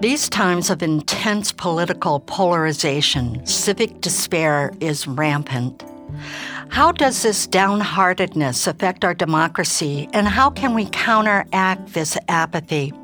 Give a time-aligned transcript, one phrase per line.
[0.00, 5.84] These times of intense political polarization, civic despair is rampant.
[6.70, 12.94] How does this downheartedness affect our democracy, and how can we counteract this apathy?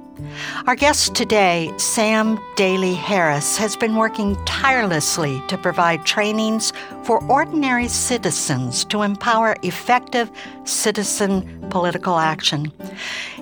[0.66, 6.72] Our guest today, Sam Daley Harris, has been working tirelessly to provide trainings
[7.02, 10.30] for ordinary citizens to empower effective
[10.64, 12.72] citizen political action.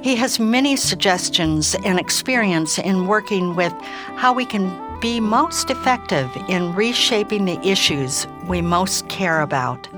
[0.03, 3.73] He has many suggestions and experience in working with
[4.17, 9.89] how we can be most effective in reshaping the issues we most care about.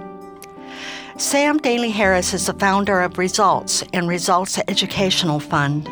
[1.17, 5.89] Sam Daley Harris is the founder of Results and Results Educational Fund.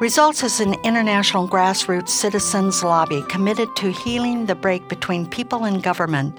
[0.00, 5.82] Results is an international grassroots citizens lobby committed to healing the break between people and
[5.82, 6.38] government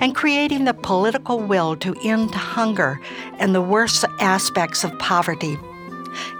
[0.00, 3.00] and creating the political will to end hunger
[3.38, 5.58] and the worst aspects of poverty.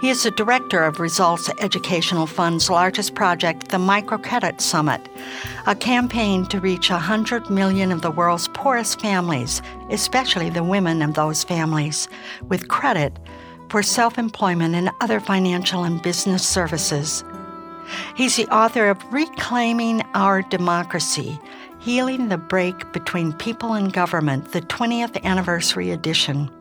[0.01, 5.07] He is the director of Results Educational Fund's largest project, the Microcredit Summit,
[5.67, 11.13] a campaign to reach 100 million of the world's poorest families, especially the women of
[11.13, 12.07] those families,
[12.47, 13.17] with credit
[13.69, 17.23] for self employment and other financial and business services.
[18.15, 21.39] He's the author of Reclaiming Our Democracy
[21.79, 26.51] Healing the Break Between People and Government, the 20th Anniversary Edition.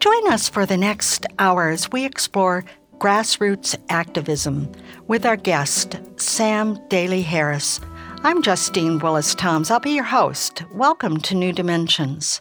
[0.00, 2.64] Join us for the next hour as we explore
[2.98, 4.70] grassroots activism
[5.06, 7.78] with our guest, Sam Daley Harris.
[8.24, 9.70] I'm Justine Willis Toms.
[9.70, 10.64] I'll be your host.
[10.74, 12.40] Welcome to New Dimensions.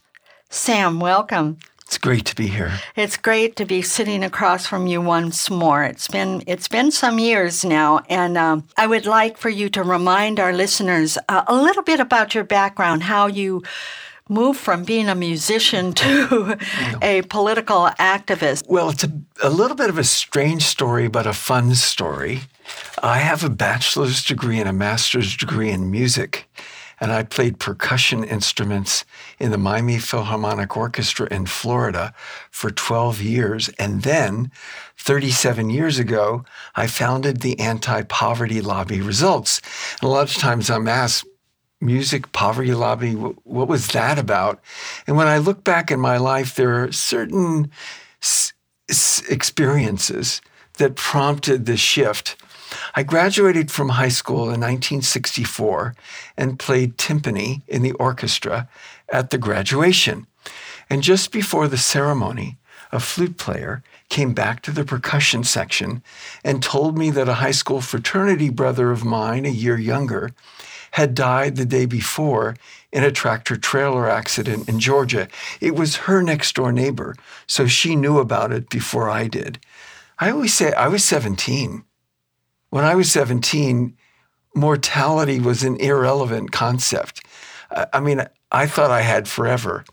[0.50, 1.57] Sam, welcome.
[1.91, 2.72] It's great to be here.
[2.96, 5.84] It's great to be sitting across from you once more.
[5.84, 9.84] It's been it's been some years now, and um, I would like for you to
[9.84, 13.63] remind our listeners uh, a little bit about your background, how you
[14.29, 16.57] moved from being a musician to
[17.02, 18.69] a political activist.
[18.69, 19.12] Well, it's a,
[19.44, 22.44] a little bit of a strange story, but a fun story.
[23.03, 26.47] I have a bachelor's degree and a master's degree in music
[27.01, 29.03] and I played percussion instruments
[29.39, 32.13] in the Miami Philharmonic Orchestra in Florida
[32.51, 33.69] for 12 years.
[33.79, 34.51] And then,
[34.97, 36.45] 37 years ago,
[36.75, 39.61] I founded the anti poverty lobby results.
[40.00, 41.25] And a lot of times I'm asked,
[41.81, 44.61] music poverty lobby, what was that about?
[45.07, 47.72] And when I look back in my life, there are certain
[48.22, 48.53] s-
[49.28, 50.41] experiences
[50.78, 52.35] that prompted the shift
[52.94, 55.96] I graduated from high school in 1964
[56.35, 58.68] and played timpani in the orchestra
[59.09, 60.28] at the graduation.
[60.90, 62.57] And just before the ceremony,
[62.91, 66.03] a flute player came back to the percussion section
[66.44, 70.31] and told me that a high school fraternity brother of mine, a year younger,
[70.91, 72.58] had died the day before
[72.91, 75.29] in a tractor trailer accident in Georgia.
[75.62, 77.16] It was her next door neighbor,
[77.47, 79.59] so she knew about it before I did.
[80.19, 81.85] I always say I was 17
[82.71, 83.95] when I was 17,
[84.55, 87.23] mortality was an irrelevant concept.
[87.93, 89.85] I mean, I thought I had forever.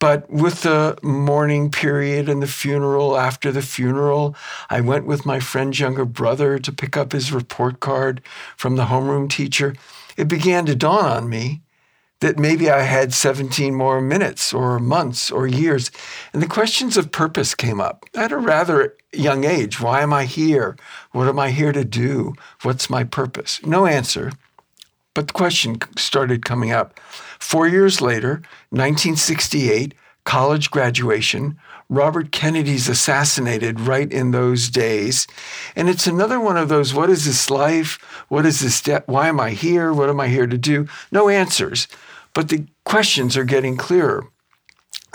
[0.00, 4.36] But with the mourning period and the funeral, after the funeral,
[4.70, 8.22] I went with my friend's younger brother to pick up his report card
[8.56, 9.74] from the homeroom teacher.
[10.16, 11.62] It began to dawn on me
[12.20, 15.90] that maybe I had 17 more minutes or months or years.
[16.32, 19.80] And the questions of purpose came up at a rather young age.
[19.80, 20.76] Why am I here?
[21.12, 22.34] What am I here to do?
[22.62, 23.64] What's my purpose?
[23.64, 24.32] No answer.
[25.14, 27.00] But the question started coming up.
[27.38, 29.94] Four years later, 1968,
[30.24, 35.26] college graduation, Robert Kennedy's assassinated right in those days.
[35.74, 37.98] And it's another one of those what is this life?
[38.28, 39.04] What is this death?
[39.06, 39.92] Why am I here?
[39.92, 40.86] What am I here to do?
[41.10, 41.88] No answers.
[42.34, 44.28] But the questions are getting clearer.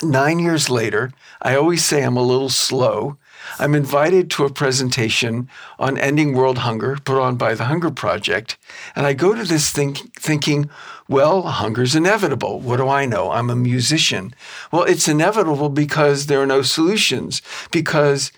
[0.02, 1.12] Nine years later,
[1.42, 3.18] I always say I'm a little slow.
[3.60, 8.58] I'm invited to a presentation on ending world hunger put on by the Hunger Project.
[8.96, 10.70] And I go to this thing thinking,
[11.08, 12.60] well, hunger's inevitable.
[12.60, 13.32] What do I know?
[13.32, 14.34] I'm a musician.
[14.72, 17.42] Well, it's inevitable because there are no solutions.
[17.72, 18.32] Because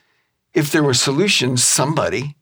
[0.54, 2.36] if there were solutions, somebody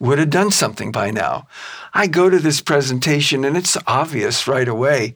[0.00, 1.46] would have done something by now.
[1.92, 5.14] I go to this presentation and it's obvious right away.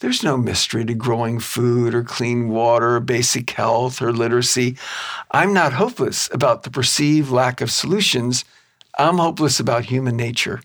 [0.00, 4.76] There's no mystery to growing food or clean water or basic health or literacy.
[5.30, 8.44] I'm not hopeless about the perceived lack of solutions.
[8.98, 10.60] I'm hopeless about human nature.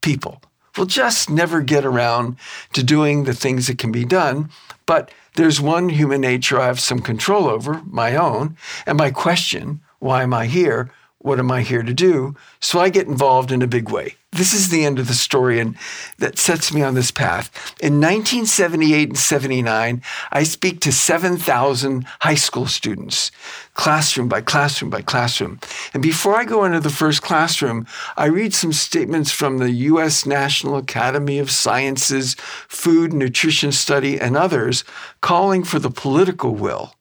[0.00, 0.40] People
[0.78, 2.36] will just never get around
[2.72, 4.50] to doing the things that can be done.
[4.84, 8.56] But there's one human nature I have some control over, my own.
[8.86, 10.90] And my question, why am I here?
[11.26, 12.36] What am I here to do?
[12.60, 14.14] So I get involved in a big way.
[14.30, 15.74] This is the end of the story, and
[16.18, 17.50] that sets me on this path.
[17.80, 23.32] In 1978 and 79, I speak to 7,000 high school students,
[23.74, 25.58] classroom by classroom by classroom.
[25.92, 30.26] And before I go into the first classroom, I read some statements from the U.S.
[30.26, 32.36] National Academy of Sciences,
[32.68, 34.84] Food Nutrition Study, and others
[35.22, 36.94] calling for the political will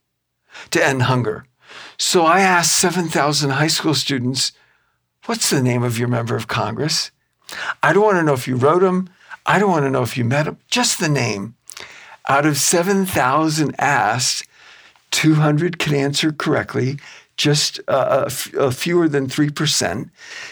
[0.71, 1.45] to end hunger
[1.97, 4.51] so I asked 7,000 high school students,
[5.25, 7.09] What's the name of your member of Congress?
[7.81, 9.09] I don't want to know if you wrote him.
[9.45, 11.55] I don't want to know if you met him, just the name.
[12.27, 14.47] Out of 7,000 asked,
[15.11, 16.99] 200 could answer correctly,
[17.37, 20.09] just uh, fewer than 3%.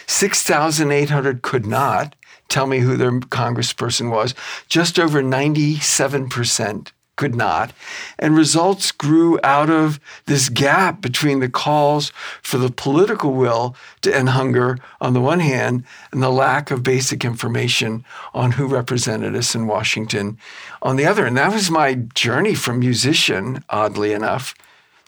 [0.08, 2.16] 6,800 could not
[2.50, 4.36] tell me who their congressperson was.
[4.70, 7.74] Just over 97% could not.
[8.18, 12.12] And results grew out of this gap between the calls
[12.42, 16.84] for the political will to end hunger on the one hand and the lack of
[16.84, 20.38] basic information on who represented us in Washington
[20.82, 21.26] on the other.
[21.26, 24.56] And that was my journey from musician, oddly enough,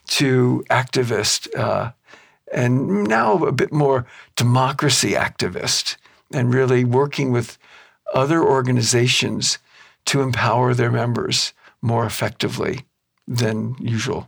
[0.07, 1.53] to activist.
[1.57, 1.91] Uh,
[2.53, 4.05] and now a bit more
[4.35, 5.95] democracy activist
[6.31, 7.57] and really working with
[8.13, 9.57] other organizations
[10.05, 11.53] to empower their members
[11.85, 12.81] more effectively
[13.27, 14.27] than usual.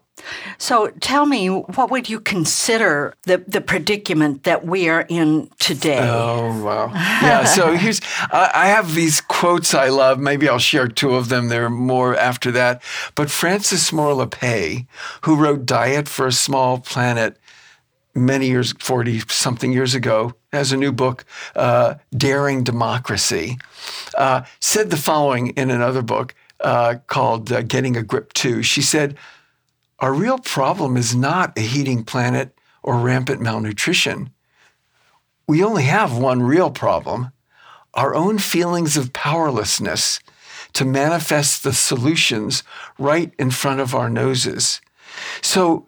[0.58, 6.00] So tell me, what would you consider the, the predicament that we are in today?
[6.02, 6.92] Oh, wow.
[6.94, 8.02] Yeah, so here's,
[8.32, 10.20] I, I have these quotes I love.
[10.20, 11.50] Maybe I'll share two of them.
[11.50, 12.82] There are more after that.
[13.14, 14.88] But Frances Moore Lappé,
[15.22, 17.38] who wrote Diet for a Small Planet
[18.16, 21.24] many years, 40 something years ago, has a new book,
[21.56, 23.58] uh, Daring Democracy,
[24.18, 28.64] uh, said the following in another book uh, called uh, Getting a Grip 2.
[28.64, 29.18] She said,
[30.00, 34.32] Our real problem is not a heating planet or rampant malnutrition.
[35.48, 37.32] We only have one real problem
[37.94, 40.20] our own feelings of powerlessness
[40.74, 42.62] to manifest the solutions
[43.00, 44.82] right in front of our noses.
[45.42, 45.88] So,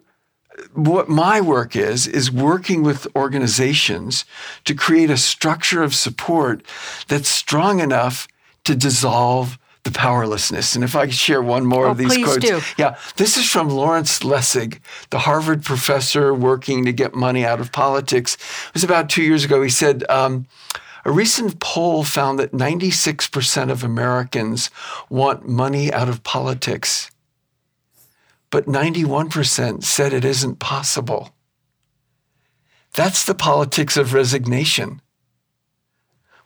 [0.74, 4.24] what my work is, is working with organizations
[4.64, 6.62] to create a structure of support
[7.06, 8.26] that's strong enough
[8.64, 10.74] to dissolve the powerlessness.
[10.74, 12.44] And if I could share one more oh, of these quotes.
[12.44, 12.60] Do.
[12.76, 14.80] Yeah, this is from Lawrence Lessig,
[15.10, 18.34] the Harvard professor working to get money out of politics.
[18.34, 19.62] It was about two years ago.
[19.62, 20.46] He said, um,
[21.04, 24.70] a recent poll found that 96% of Americans
[25.08, 27.10] want money out of politics,
[28.50, 31.30] but 91% said it isn't possible.
[32.92, 35.00] That's the politics of resignation.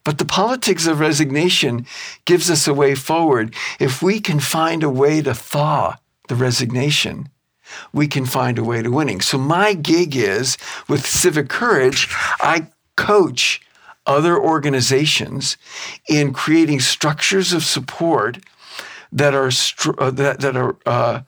[0.05, 1.87] But the politics of resignation
[2.27, 3.55] gives us a way forward.
[3.81, 5.97] If we can find a way to thaw
[6.29, 7.31] the resignation,
[7.93, 9.21] we can find a way to winning.
[9.23, 10.59] So my gig is
[10.89, 12.09] with Civic Courage,
[12.41, 13.63] I coach
[14.07, 15.57] other organizations
[16.09, 18.39] in creating structures of support
[19.11, 21.23] that are str- uh, that, that are uh,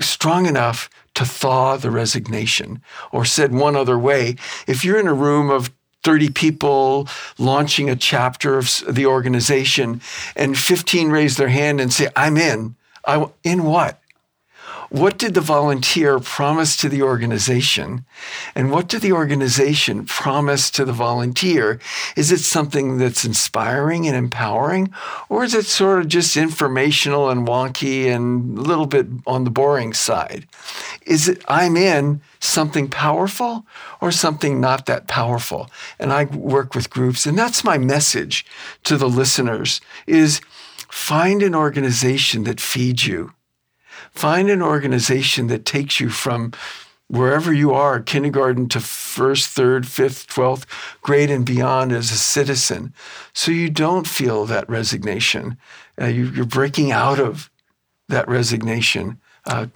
[0.00, 2.82] strong enough to thaw the resignation.
[3.10, 5.70] Or said one other way, if you're in a room of
[6.02, 10.00] 30 people launching a chapter of the organization,
[10.34, 12.74] and 15 raise their hand and say, I'm in.
[13.04, 14.01] I, in what?
[14.92, 18.04] What did the volunteer promise to the organization?
[18.54, 21.80] And what did the organization promise to the volunteer?
[22.14, 24.92] Is it something that's inspiring and empowering?
[25.30, 29.50] Or is it sort of just informational and wonky and a little bit on the
[29.50, 30.46] boring side?
[31.06, 33.64] Is it, I'm in something powerful
[34.02, 35.70] or something not that powerful?
[35.98, 38.44] And I work with groups, and that's my message
[38.84, 40.42] to the listeners is
[40.90, 43.32] find an organization that feeds you
[44.12, 46.52] Find an organization that takes you from
[47.08, 50.66] wherever you are, kindergarten to first, third, fifth, twelfth
[51.02, 52.94] grade and beyond as a citizen,
[53.34, 55.56] so you don't feel that resignation.
[56.00, 57.50] Uh, you, are breaking out of
[58.08, 59.18] that resignation.
[59.46, 59.66] Uh,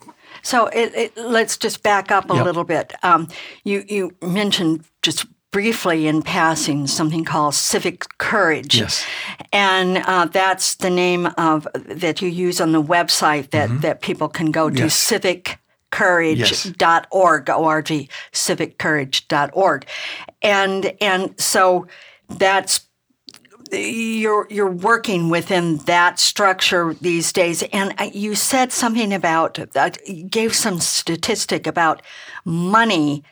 [0.42, 2.44] So it, it, let's just back up a Yep.
[2.44, 2.92] little bit.
[3.02, 3.28] Um,
[3.64, 5.26] you you mentioned just
[5.56, 8.78] briefly in passing something called civic courage.
[8.78, 9.06] Yes.
[9.54, 14.28] And uh, that's the name of that you use on the website that, that people
[14.28, 14.84] can go to Mm-hmm.
[14.84, 15.56] Yes.
[15.90, 19.86] civiccourage.org, O-R-G, civiccourage.org.
[20.42, 21.86] And, and so
[22.28, 22.80] that's
[23.72, 29.90] you're you're working within that structure these days, and uh, you said something about uh,
[30.28, 32.00] gave some statistic about
[32.44, 33.25] money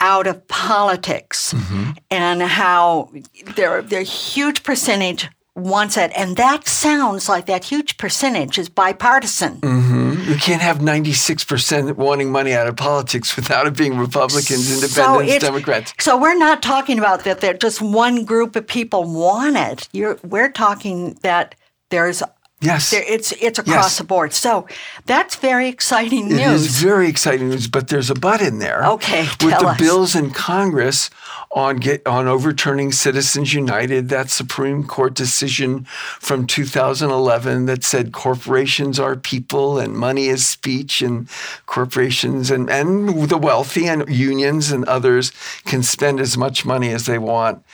[0.00, 1.92] out of politics mm-hmm.
[2.10, 3.10] and how
[3.56, 9.60] there there huge percentage wants it, and that sounds like that huge percentage is bipartisan.
[9.60, 10.30] Mm-hmm.
[10.30, 15.42] You can't have 96% wanting money out of politics without it being Republicans, independents, it's-
[15.42, 15.92] Democrats.
[15.98, 17.40] So we're not talking about that.
[17.40, 19.88] That just one group of people want it.
[19.92, 21.54] You're, we're talking that
[21.90, 22.22] there's
[22.60, 22.90] Yes.
[22.90, 23.98] there, it's it's across Yes.
[23.98, 24.32] the board.
[24.34, 24.66] So
[25.06, 26.38] that's very exciting news.
[26.40, 28.84] It is very exciting news, but there's a but in there.
[28.84, 29.78] Okay, with the us.
[29.78, 31.08] bills in Congress
[31.52, 35.84] on get on overturning Citizens United, that Supreme Court decision
[36.20, 41.28] from 2011 that said corporations are people and money is speech, and
[41.66, 45.32] corporations and and the wealthy and unions and others
[45.64, 47.64] can spend as much money as they want.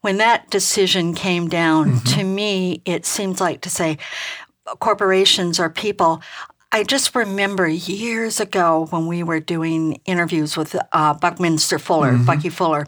[0.00, 2.18] when that decision came down, Mm-hmm.
[2.18, 3.98] to me, it seems like to say
[4.78, 6.22] corporations are people.
[6.74, 12.24] I just remember years ago when we were doing interviews with uh, Buckminster Fuller, Mm-hmm.
[12.24, 12.86] Bucky Fuller.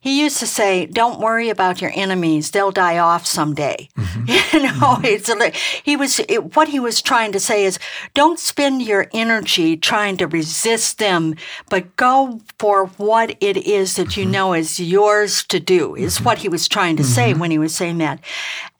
[0.00, 4.26] He used to say, "Don't worry about your enemies; they'll die off someday." Mm-hmm.
[4.50, 5.52] You know, it's a,
[5.84, 7.78] he was it, what he was trying to say is,
[8.14, 11.36] don't spend your energy trying to resist them,
[11.68, 14.20] but go for what it is that Mm-hmm.
[14.20, 15.94] you know is yours to do.
[15.94, 17.40] Is what he was trying to say Mm-hmm.
[17.40, 18.18] when he was saying that.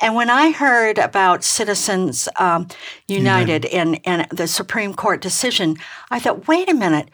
[0.00, 2.66] And when I heard about Citizens um,
[3.06, 5.76] United and, and the Supreme Court decision,
[6.10, 7.08] I thought, wait a minute,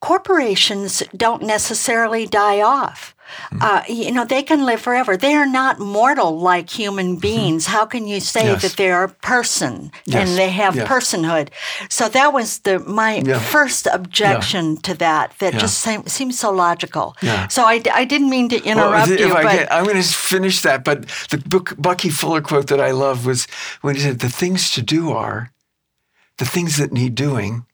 [0.00, 3.14] corporations don't necessarily die off.
[3.50, 3.58] Hmm.
[3.62, 5.16] Uh, you know, they can live forever.
[5.16, 7.66] They are not mortal like human beings.
[7.66, 8.46] How can you say Hmm.
[8.52, 8.62] Yes.
[8.62, 10.28] that they're a person Yes.
[10.28, 10.86] and they have Yeah.
[10.86, 11.48] personhood?
[11.88, 13.38] So that was the my Yeah.
[13.38, 15.26] first objection to that.
[15.38, 15.60] That Yeah.
[15.64, 17.06] just seem, seems so logical.
[17.22, 17.48] Yeah.
[17.48, 20.60] So I, I didn't mean to interrupt if you, I but I'm going to finish
[20.62, 20.84] that.
[20.84, 20.98] But
[21.30, 23.46] the book, Bucky Fuller quote that I love was
[23.82, 25.38] when he said, "The things to do are
[26.42, 27.64] the things that need doing,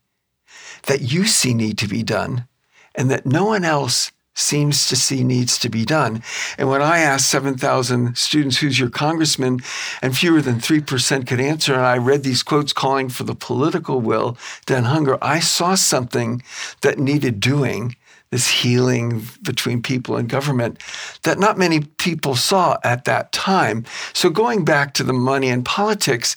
[0.83, 2.47] that you see need to be done,
[2.95, 6.23] and that no one else." Seems to see needs to be done.
[6.59, 9.59] And when I asked 7,000 students, who's your congressman,
[10.01, 14.01] and fewer than 3% could answer, and I read these quotes calling for the political
[14.01, 16.41] will to end hunger, I saw something
[16.83, 17.97] that needed doing
[18.31, 20.81] this healing between people and government
[21.23, 23.85] that not many people saw at that time.
[24.13, 26.37] So going back to the money and politics,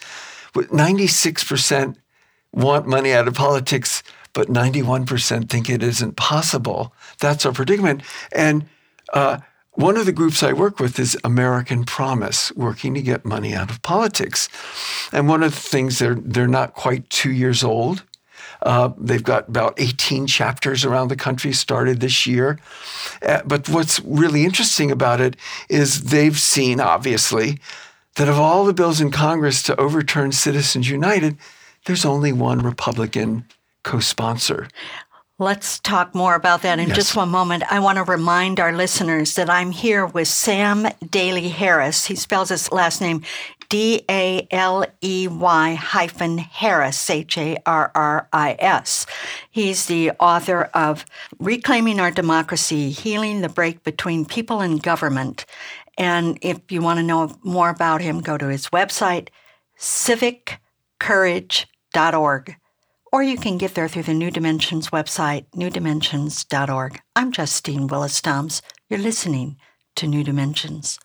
[0.56, 1.98] with 96%
[2.54, 4.04] want money out of politics,
[4.34, 6.94] but 91% think it isn't possible.
[7.20, 8.04] That's our predicament.
[8.32, 8.66] And
[9.14, 9.40] uh,
[9.74, 13.70] one of the groups I work with is American Promise, working to get money out
[13.70, 14.50] of politics.
[15.12, 18.04] And one of the things they're they're not quite two years old.
[18.64, 22.60] Uh, they've got about 18 chapters around the country started this year.
[23.26, 25.36] Uh, but what's really interesting about it
[25.68, 27.58] is they've seen, obviously,
[28.16, 31.38] that of all the bills in Congress to overturn Citizens United,
[31.86, 33.46] there's only one Republican
[33.84, 34.68] co sponsor.
[35.40, 36.96] Let's talk more about that in Yes.
[36.98, 37.64] just one moment.
[37.72, 42.06] I want to remind our listeners that I'm here with Sam Daley Harris.
[42.06, 43.24] He spells his last name
[43.68, 49.08] D A L E Y hyphen Harris, H A R R I S.
[49.50, 51.06] He's the author of
[51.40, 55.46] Reclaiming Our Democracy Healing the Break Between People and Government.
[55.98, 59.30] And if you want to know more about him, go to his website,
[61.94, 62.56] civiccourage.org
[63.12, 67.02] or you can get there through the New Dimensions website, newdimensions.org.
[67.14, 68.62] I'm Justine Willis Toms.
[68.90, 69.58] You're listening
[69.98, 70.98] to New Dimensions.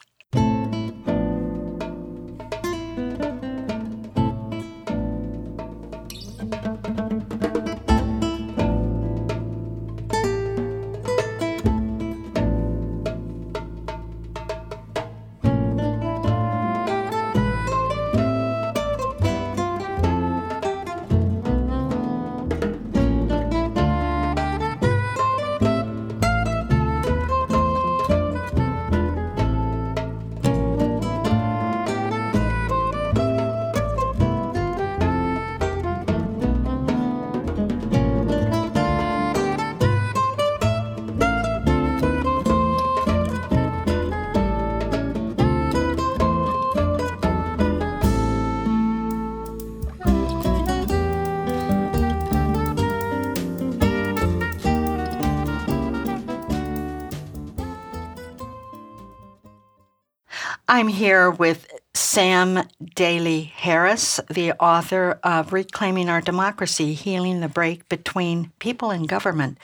[60.76, 67.88] I'm here with Sam Daley Harris, the author of Reclaiming Our Democracy Healing the Break
[67.88, 69.56] Between People and Government.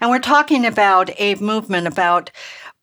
[0.00, 2.30] And we're talking about a movement about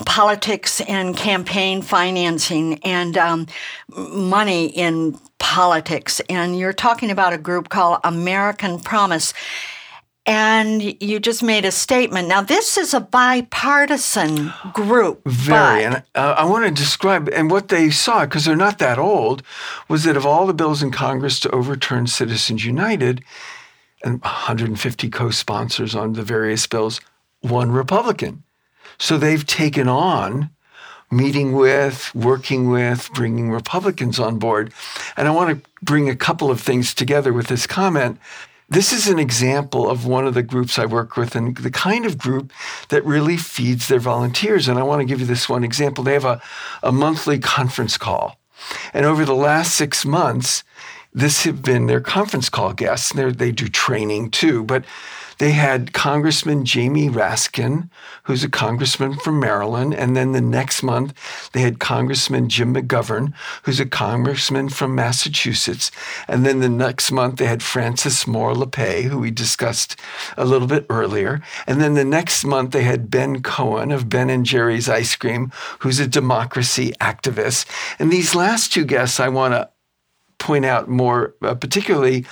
[0.05, 3.47] politics and campaign financing and um,
[3.89, 6.21] money in politics.
[6.29, 9.33] And you're talking about a group called American Promise
[10.25, 12.27] and you just made a statement.
[12.27, 15.21] Now, this is a bipartisan group.
[15.25, 15.83] Very.
[15.83, 19.41] And uh, I want to describe, and what they saw, because they're not that old,
[19.87, 23.23] was that of all the bills in Congress to overturn Citizens United,
[24.03, 27.01] and 150 co sponsors on the various bills,
[27.41, 28.43] one Republican.
[28.97, 30.49] So they've taken on
[31.11, 34.71] meeting with, working with, bringing Republicans on board.
[35.17, 38.17] And I want to bring a couple of things together with this comment
[38.71, 42.05] this is an example of one of the groups I work with and the kind
[42.05, 42.53] of group
[42.87, 44.69] that really feeds their volunteers.
[44.69, 46.05] And I want to give you this one example.
[46.05, 46.41] They have a,
[46.81, 48.39] a monthly conference call.
[48.93, 50.63] And over the last six months,
[51.13, 53.13] this have been their conference call guests.
[53.13, 54.85] They do training too, but
[55.41, 57.89] they had Congressman Jamie Raskin,
[58.25, 59.91] who's a congressman from Maryland.
[59.91, 61.15] And then the next month,
[61.53, 65.89] they had Congressman Jim McGovern, who's a congressman from Massachusetts.
[66.27, 69.99] And then the next month, they had Frances Moore Lappé, who we discussed
[70.37, 71.41] a little bit earlier.
[71.65, 75.51] And then the next month, they had Ben Cohen of Ben and Jerry's Ice Cream,
[75.79, 77.65] who's a democracy activist.
[77.97, 79.70] And these last two guests, I want to
[80.41, 82.25] point out more uh, particularly,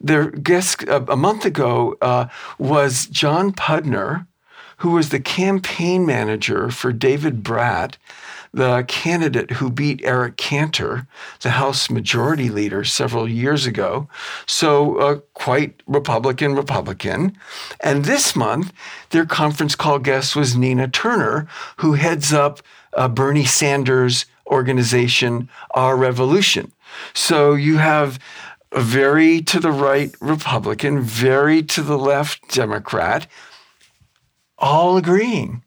[0.00, 2.28] their guest uh, a month ago uh,
[2.58, 4.26] was John Pudner,
[4.78, 7.96] who was the campaign manager for David Brat,
[8.52, 11.06] the candidate who beat Eric Cantor,
[11.40, 14.08] the House Majority Leader, several years ago.
[14.46, 17.36] So, uh, quite Republican, Republican.
[17.80, 18.72] And this month,
[19.10, 22.60] their conference call guest was Nina Turner, who heads up
[22.92, 26.70] uh, Bernie Sanders' organization, Our Revolution.
[27.14, 28.18] So you have
[28.72, 33.26] a very to the right Republican, very to the left Democrat,
[34.58, 35.62] all agreeing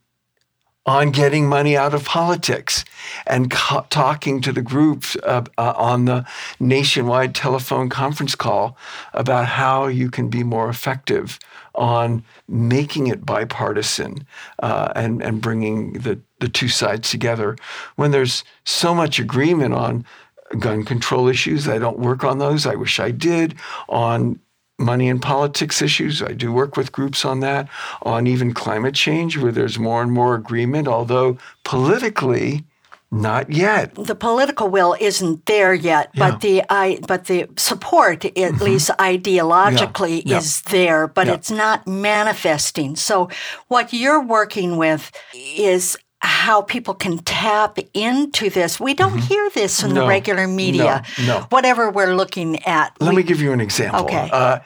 [0.88, 2.86] on getting money out of politics
[3.28, 6.26] and co- talking to the groups uh, uh, on the
[6.62, 8.78] nationwide telephone conference call
[9.14, 11.38] about how you can be more effective
[11.76, 14.26] on making it bipartisan
[14.64, 17.58] uh, and, and bringing the, the two sides together
[17.98, 20.06] when there's so much agreement on
[20.60, 21.68] gun control issues.
[21.68, 22.66] I don't work on those.
[22.66, 23.56] I wish I did.
[23.90, 24.40] On
[24.80, 27.68] money and politics issues, I do work with groups on that.
[28.04, 32.64] On even climate change, where there's more and more agreement, although politically,
[33.10, 33.96] not yet.
[33.96, 36.30] The political will isn't there yet, yeah.
[36.30, 38.64] but the I, but the support, at mm-hmm.
[38.64, 40.34] least ideologically, yeah.
[40.34, 40.38] Yeah.
[40.40, 42.98] is there, but it's not manifesting.
[42.98, 43.30] So,
[43.70, 48.80] what you're working with is how people can tap into this.
[48.80, 49.28] We don't mm-hmm.
[49.28, 51.42] hear this in no, the regular media, no, no.
[51.50, 52.96] whatever we're looking at.
[53.00, 54.06] Let we, me give you an example.
[54.06, 54.30] Okay.
[54.32, 54.60] Uh,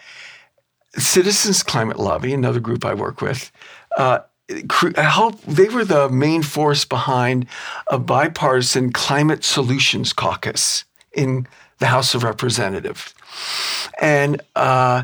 [0.98, 3.52] Citizens Climate Lobby, another group I work with,
[3.98, 4.20] uh,
[4.96, 7.48] help, they were the main force behind
[7.90, 10.84] a bipartisan climate solutions caucus
[11.14, 11.48] in
[11.80, 13.14] the House of Representatives.
[14.00, 15.04] And uh,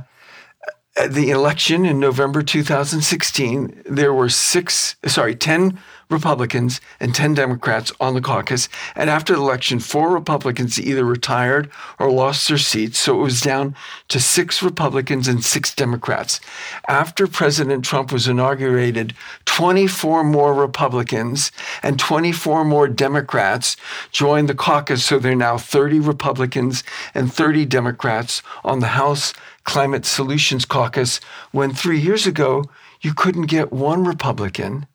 [1.10, 8.13] the election in November 2016, there were six, sorry, 10 Republicans and 10 Democrats on
[8.13, 8.69] the caucus.
[8.95, 12.99] And after the election, four Republicans either retired or lost their seats.
[12.99, 13.75] So it was down
[14.07, 16.39] to six Republicans and six Democrats.
[16.87, 19.13] After President Trump was inaugurated,
[19.45, 21.51] 24 more Republicans
[21.83, 23.75] and 24 more Democrats
[24.11, 25.03] joined the caucus.
[25.03, 29.33] So there are now 30 Republicans and 30 Democrats on the House
[29.65, 31.19] Climate Solutions Caucus
[31.51, 32.63] when three years ago,
[33.01, 34.87] you couldn't get one Republican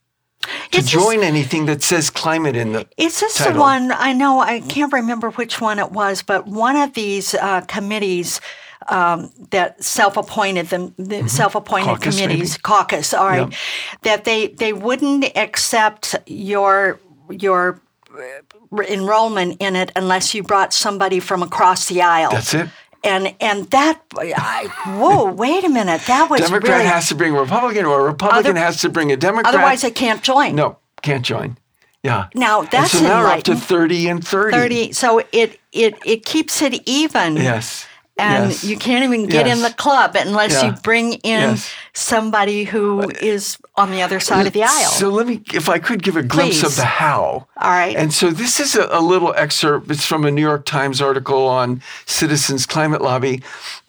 [0.73, 3.55] to is join this, anything that says climate in the Is this title.
[3.55, 3.93] the one?
[3.93, 8.41] I know I can't remember which one it was, but one of these uh, committees
[8.89, 11.27] um, that self-appointed them, the mm-hmm.
[11.27, 12.63] self-appointed caucus, committees, maybe?
[12.63, 13.55] caucus, all right,
[14.03, 16.99] that they they wouldn't accept your
[17.31, 17.81] your
[18.13, 22.31] uh, enrollment in it unless you brought somebody from across the aisle.
[22.31, 22.69] That's it
[23.05, 27.35] and and that I, whoa wait a minute that was Democrat really, has to bring
[27.35, 29.55] a Republican or a Republican other, has to bring a Democrat.
[29.55, 30.55] Otherwise, they can't join.
[30.55, 31.59] No, can't join.
[32.03, 32.29] Yeah.
[32.35, 34.57] Now that's and so now we're up to thirty and thirty.
[34.57, 34.93] Thirty.
[34.93, 37.37] So it it it keeps it even.
[37.37, 37.87] Yes.
[38.19, 38.63] And yes.
[38.63, 39.57] you can't even get yes.
[39.57, 40.71] in the club unless yeah.
[40.71, 41.51] you bring in.
[41.51, 44.91] Yes somebody who uh, is on the other side of the aisle.
[44.91, 46.65] So let me, if I could give a glimpse Please.
[46.65, 47.47] of the how.
[47.57, 47.97] All right.
[47.97, 49.91] And so this is a, a little excerpt.
[49.91, 53.43] It's from a New York Times article on Citizens Climate Lobby.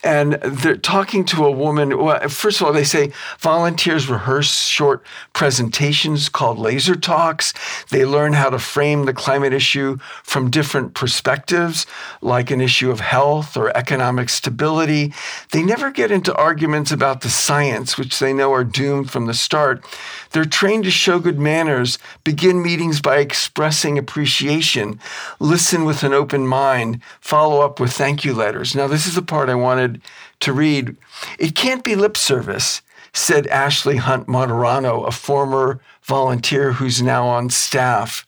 [0.03, 1.97] And they're talking to a woman.
[1.97, 7.53] Well, first of all, they say volunteers rehearse short presentations called laser talks.
[7.89, 11.85] They learn how to frame the climate issue from different perspectives,
[12.21, 15.13] like an issue of health or economic stability.
[15.51, 19.33] They never get into arguments about the science, which they know are doomed from the
[19.33, 19.83] start.
[20.31, 24.99] They're trained to show good manners, begin meetings by expressing appreciation,
[25.39, 28.75] listen with an open mind, follow up with thank you letters.
[28.75, 30.01] Now, this is the part I wanted
[30.41, 30.95] to read.
[31.39, 32.81] It can't be lip service,
[33.13, 38.25] said Ashley Hunt Moderano, a former volunteer who's now on staff.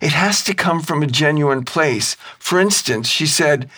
[0.00, 2.16] It has to come from a genuine place.
[2.38, 3.68] For instance, she said,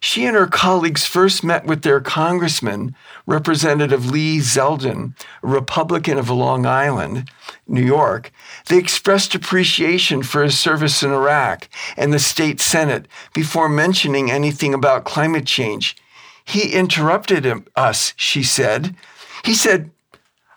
[0.00, 6.28] she and her colleagues first met with their congressman, Representative Lee Zeldin, a Republican of
[6.28, 7.30] Long Island,
[7.66, 8.32] New York.
[8.68, 14.74] They expressed appreciation for his service in Iraq and the state Senate before mentioning anything
[14.74, 15.96] about climate change.
[16.44, 18.96] He interrupted him, us, she said.
[19.44, 19.90] He said,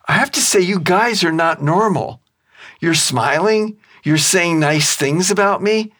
[0.07, 2.21] I have to say, you guys are not normal.
[2.79, 5.93] You're smiling, you're saying nice things about me.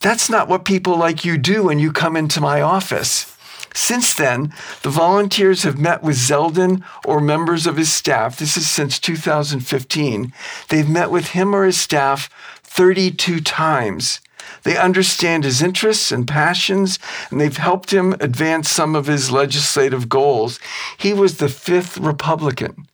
[0.00, 3.36] That's not what people like you do when you come into my office.
[3.74, 4.52] Since then,
[4.82, 8.38] the volunteers have met with Zeldin or members of his staff.
[8.38, 10.32] This is since 2015.
[10.68, 12.28] They've met with him or his staff
[12.62, 14.20] 32 times.
[14.62, 16.98] They understand his interests and passions,
[17.30, 20.58] and they've helped him advance some of his legislative goals.
[20.98, 22.88] He was the fifth Republican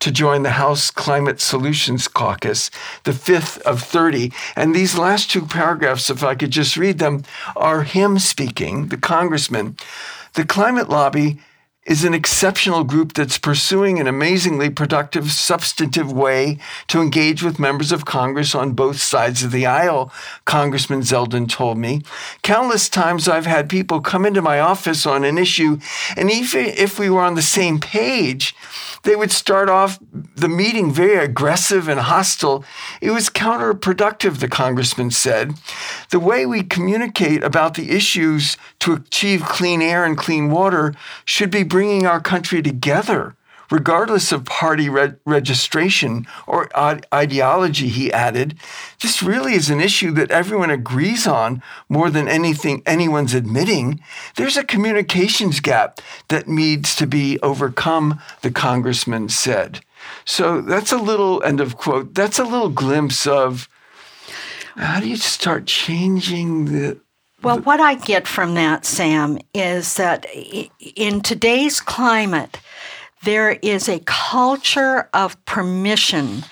[0.00, 2.70] to join the House Climate Solutions Caucus,
[3.04, 4.32] the fifth of 30.
[4.56, 7.24] And these last two paragraphs, if I could just read them,
[7.56, 9.76] are him speaking, the congressman.
[10.34, 11.40] The climate lobby
[11.88, 17.90] is an exceptional group that's pursuing an amazingly productive, substantive way to engage with members
[17.90, 20.12] of Congress on both sides of the aisle,
[20.44, 22.02] Congressman Zeldin told me.
[22.42, 25.78] Countless times I've had people come into my office on an issue,
[26.14, 28.54] and even if we were on the same page,
[29.04, 32.64] they would start off the meeting very aggressive and hostile.
[33.00, 35.54] It was counterproductive, the congressman said.
[36.10, 41.50] The way we communicate about the issues to achieve clean air and clean water should
[41.50, 43.36] be bringing our country together,
[43.70, 46.68] regardless of party re- registration or
[47.14, 48.58] ideology, he added.
[49.00, 54.00] This really is an issue that everyone agrees on more than anything anyone's admitting.
[54.34, 59.78] There's a communications gap that needs to be overcome, the congressman said.
[60.24, 63.68] So that's a little, end of quote, that's a little glimpse of
[64.74, 66.98] how do you start changing the
[67.42, 70.26] well, what I get from that, Sam, is that
[70.96, 72.60] in today's climate,
[73.22, 76.44] there is a culture of permission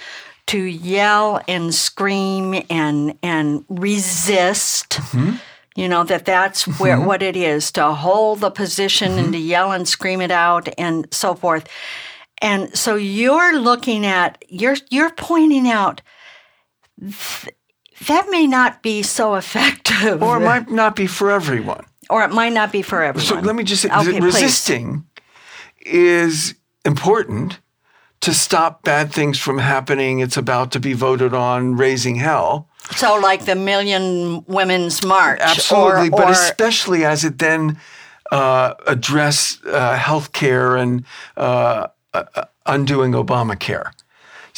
[0.46, 4.90] to yell and scream and and resist.
[4.90, 5.36] Mm-hmm.
[5.74, 6.82] You know that that's mm-hmm.
[6.82, 9.24] where what it is to hold the position mm-hmm.
[9.24, 11.68] and to yell and scream it out and so forth.
[12.40, 16.00] And so you're looking at you're you're pointing out
[17.00, 17.55] th-
[18.06, 20.22] that may not be so effective.
[20.22, 21.84] Or it might not be for everyone.
[22.08, 23.26] Or it might not be for everyone.
[23.26, 25.04] So let me just say okay, resisting
[25.84, 25.92] please.
[25.94, 27.60] is important
[28.20, 30.20] to stop bad things from happening.
[30.20, 32.68] It's about to be voted on, raising hell.
[32.94, 35.40] So, like the Million Women's March.
[35.40, 37.78] Absolutely, or, but or, especially as it then
[38.30, 41.04] uh, address uh, health care and
[41.36, 43.90] uh, uh undoing Obamacare.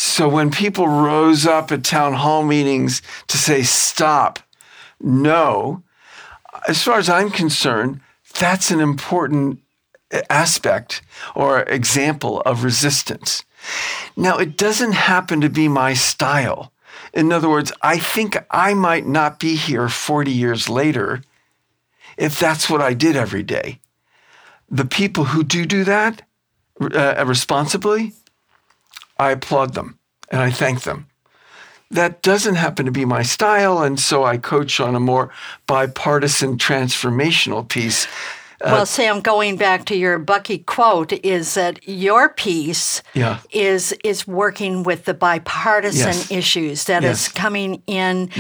[0.00, 4.38] So when people rose up at town hall meetings to say, stop,
[5.00, 5.82] no,
[6.68, 8.00] as far as I'm concerned,
[8.38, 9.58] that's an important
[10.30, 11.02] aspect
[11.34, 13.42] or example of resistance.
[14.16, 16.72] Now, it doesn't happen to be my style.
[17.12, 21.24] In other words, I think I might not be here 40 years later
[22.16, 23.80] if that's what I did every day.
[24.70, 26.22] The people who do do that
[26.80, 28.12] uh, responsibly,
[29.18, 29.98] I applaud them
[30.30, 31.06] and I thank them.
[31.90, 35.30] That doesn't happen to be my style, and so I coach on a more
[35.66, 38.06] bipartisan transformational piece.
[38.60, 43.38] Uh, well, Sam, going back to your Bucky quote, is that your piece yeah.
[43.52, 46.30] is is working with the bipartisan yes.
[46.30, 47.28] issues that yes.
[47.28, 48.30] is coming in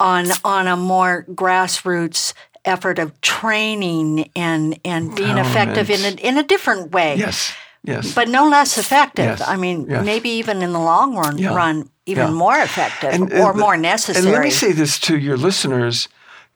[0.00, 2.32] on on a more grassroots
[2.64, 7.16] effort of training and and being effective in a, in a different way.
[7.16, 7.52] Yes.
[7.84, 8.14] Yes.
[8.14, 9.24] But no less effective.
[9.24, 9.40] Yes.
[9.40, 10.04] I mean, yes.
[10.04, 11.54] maybe even in the long run, yeah.
[11.54, 12.32] run even yeah.
[12.32, 14.24] more effective and, or and, more necessary.
[14.24, 16.08] And let me say this to your listeners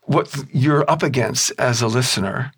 [0.05, 2.53] what you're up against as a listener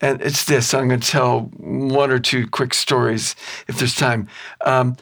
[0.00, 0.74] and it's this.
[0.74, 3.34] I'm going to tell one or two quick stories
[3.68, 4.28] if there's time.
[4.62, 4.96] Um,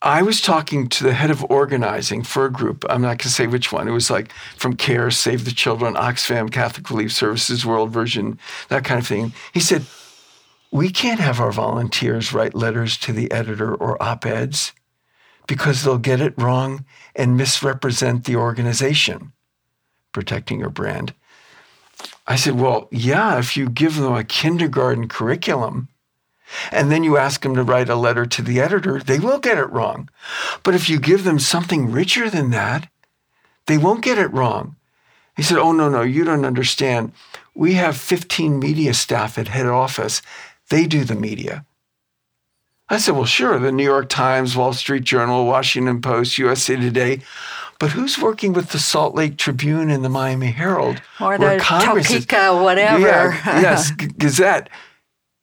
[0.00, 2.84] I was talking to the head of organizing for a group.
[2.88, 3.86] I'm not going to say which one.
[3.86, 8.38] It was like from CARE, Save the Children, Oxfam, Catholic Relief Services, World Vision,
[8.68, 9.32] that kind of thing.
[9.52, 9.86] He said,
[10.72, 14.72] We can't have our volunteers write letters to the editor or op eds
[15.46, 19.32] because they'll get it wrong and misrepresent the organization,
[20.12, 21.12] protecting your brand.
[22.26, 25.88] I said, Well, yeah, if you give them a kindergarten curriculum,
[26.70, 29.58] and then you ask them to write a letter to the editor, they will get
[29.58, 30.08] it wrong.
[30.62, 32.88] But if you give them something richer than that,
[33.66, 34.76] they won't get it wrong.
[35.36, 37.12] He said, Oh, no, no, you don't understand.
[37.54, 40.22] We have 15 media staff at head office.
[40.72, 41.66] They do the media.
[42.88, 47.20] I said, Well, sure, the New York Times, Wall Street Journal, Washington Post, USA Today.
[47.78, 51.02] But who's working with the Salt Lake Tribune and the Miami Herald?
[51.20, 53.00] Or the Topeka, whatever.
[53.06, 54.70] Yeah, yes, Gazette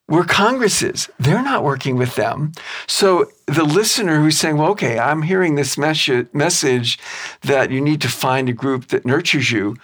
[0.08, 1.08] We're Congresses.
[1.20, 2.50] They're not working with them.
[2.88, 6.98] So the listener who's saying, well, okay, I'm hearing this mes- message
[7.42, 9.76] that you need to find a group that nurtures you.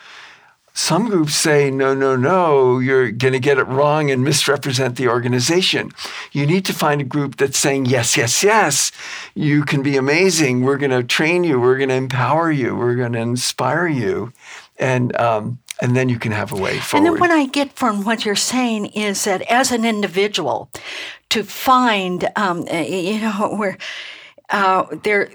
[0.76, 5.08] Some groups say, no, no, no, you're going to get it wrong and misrepresent the
[5.08, 5.90] organization.
[6.32, 8.92] You need to find a group that's saying, yes, yes, yes,
[9.34, 10.60] you can be amazing.
[10.60, 11.58] We're going to train you.
[11.58, 12.76] We're going to empower you.
[12.76, 14.34] We're going to inspire you.
[14.78, 17.06] And, um, and then you can have a way forward.
[17.06, 20.68] And then what I get from what you're saying is that as an individual,
[21.30, 23.78] to find, um, you know, where
[24.50, 25.30] uh, there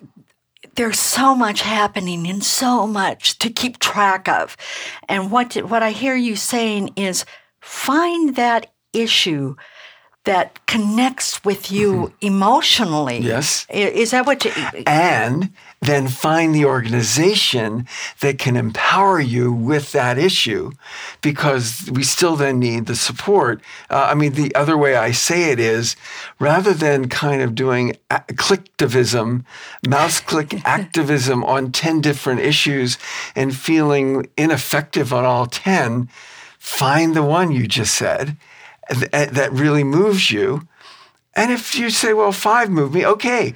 [0.76, 4.56] there's so much happening and so much to keep track of,
[5.10, 7.26] and what what I hear you saying is
[7.60, 9.56] find that issue
[10.24, 12.16] that connects with you mm-hmm.
[12.22, 13.20] emotionally.
[13.20, 13.66] Yes.
[13.70, 14.52] Is that what you.
[14.86, 17.88] And then find the organization
[18.20, 20.72] that can empower you with that issue
[21.22, 23.60] because we still then need the support.
[23.90, 25.96] Uh, I mean, the other way I say it is
[26.38, 29.44] rather than kind of doing clicktivism,
[29.88, 33.00] mouse click activism on 10 different issues
[33.36, 36.10] and feeling ineffective on all 10,
[36.60, 38.38] find the one you just said
[38.90, 40.68] that really moves you.
[41.34, 43.54] And if you say, well, five move me, okay,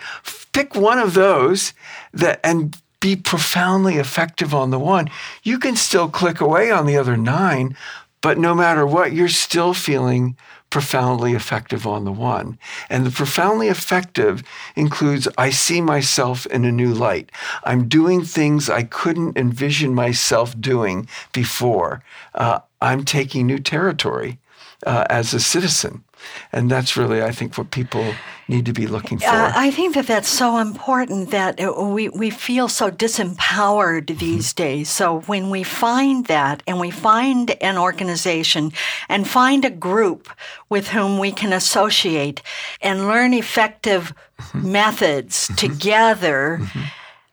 [0.54, 1.74] pick one of those
[2.14, 5.10] that and be profoundly effective on the one.
[5.44, 7.76] You can still click away on the other nine,
[8.22, 10.36] but no matter what, you're still feeling
[10.70, 12.58] profoundly effective on the one.
[12.90, 14.44] And the profoundly effective
[14.76, 17.32] includes I see myself in a new light.
[17.64, 22.02] I'm doing things I couldn't envision myself doing before.
[22.34, 24.40] Uh, I'm taking new territory
[24.86, 26.04] uh, as a citizen.
[26.52, 28.14] And that's really, I think, what people
[28.48, 29.28] need to be looking for.
[29.28, 34.20] Uh, I think that that's so important that we, we feel so disempowered mm-hmm.
[34.20, 34.64] these mm-hmm.
[34.64, 34.90] days.
[34.90, 38.72] So when we find that and we find an organization
[39.10, 40.30] and find a group
[40.70, 42.42] with whom we can associate
[42.82, 44.72] and learn effective mm-hmm.
[44.72, 45.56] methods mm-hmm.
[45.56, 46.84] together mm-hmm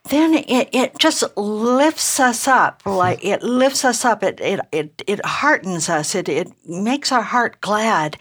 [0.04, 5.02] then it, it just lifts us up like it lifts us up it it it,
[5.06, 8.16] it heartens us it, it makes our heart glad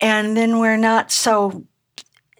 [0.00, 1.64] and then we're not so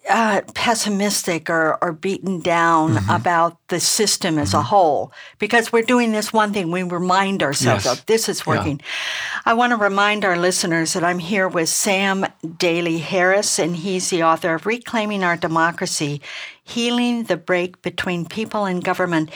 [0.09, 3.09] uh, pessimistic or, or beaten down mm-hmm.
[3.09, 4.57] about the system as mm-hmm.
[4.57, 6.71] a whole because we're doing this one thing.
[6.71, 7.99] We remind ourselves yes.
[7.99, 8.79] of this is working.
[8.79, 9.41] Yeah.
[9.45, 12.25] I want to remind our listeners that I'm here with Sam
[12.57, 16.21] Daley Harris, and he's the author of Reclaiming Our Democracy
[16.63, 19.29] Healing the Break Between People and Government.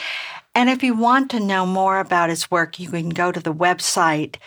[0.54, 3.54] And if you want to know more about his work, you can go to the
[3.54, 4.38] website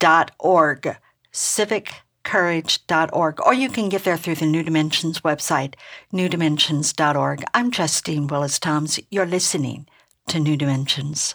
[0.00, 0.96] civiccourage.org.
[1.32, 3.46] Civiccourage.org.
[3.46, 5.74] Or you can get there through the New Dimensions website,
[6.12, 7.44] newdimensions.org.
[7.54, 8.98] I'm Justine Willis Toms.
[9.10, 9.86] You're listening
[10.28, 11.34] to New Dimensions.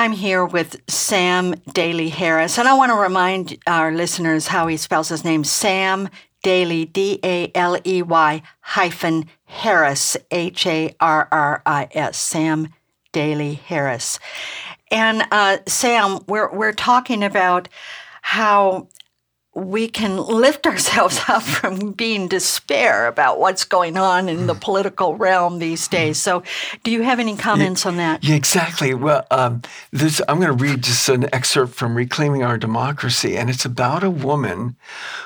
[0.00, 4.78] I'm here with Sam Daley Harris, and I want to remind our listeners how he
[4.78, 6.08] spells his name Sam
[6.42, 12.68] Daley, D A L E Y hyphen Harris, H A R R I S, Sam
[13.12, 14.18] Daley Harris.
[14.90, 17.68] And uh, Sam, we're, we're talking about
[18.22, 18.88] how
[19.54, 25.16] we can lift ourselves up from being despair about what's going on in the political
[25.16, 26.18] realm these days.
[26.18, 26.42] So,
[26.84, 28.24] do you have any comments yeah, on that?
[28.24, 28.94] Yeah, exactly.
[28.94, 33.50] Well, um, this, I'm going to read just an excerpt from Reclaiming Our Democracy, and
[33.50, 34.76] it's about a woman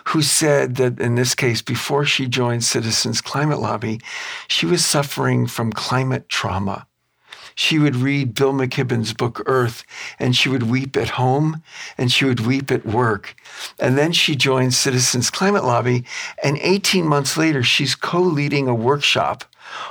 [0.08, 4.00] who said that, in this case, before she joined Citizens Climate Lobby,
[4.48, 6.86] she was suffering from climate trauma
[7.54, 9.84] she would read Bill McKibben's book Eaarth
[10.18, 11.62] and she would weep at home
[11.96, 13.36] and she would weep at work.
[13.78, 16.04] And then she joined Citizens Climate Lobby.
[16.42, 19.44] And 18 months later, she's co leading a workshop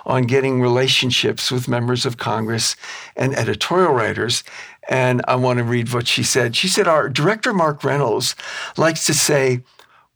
[0.06, 2.76] on getting relationships with members of Congress
[3.16, 4.44] and editorial writers.
[4.90, 6.56] And I want to read what she said.
[6.56, 8.36] She said, Our director, Mark Reynolds,
[8.78, 9.62] likes to say,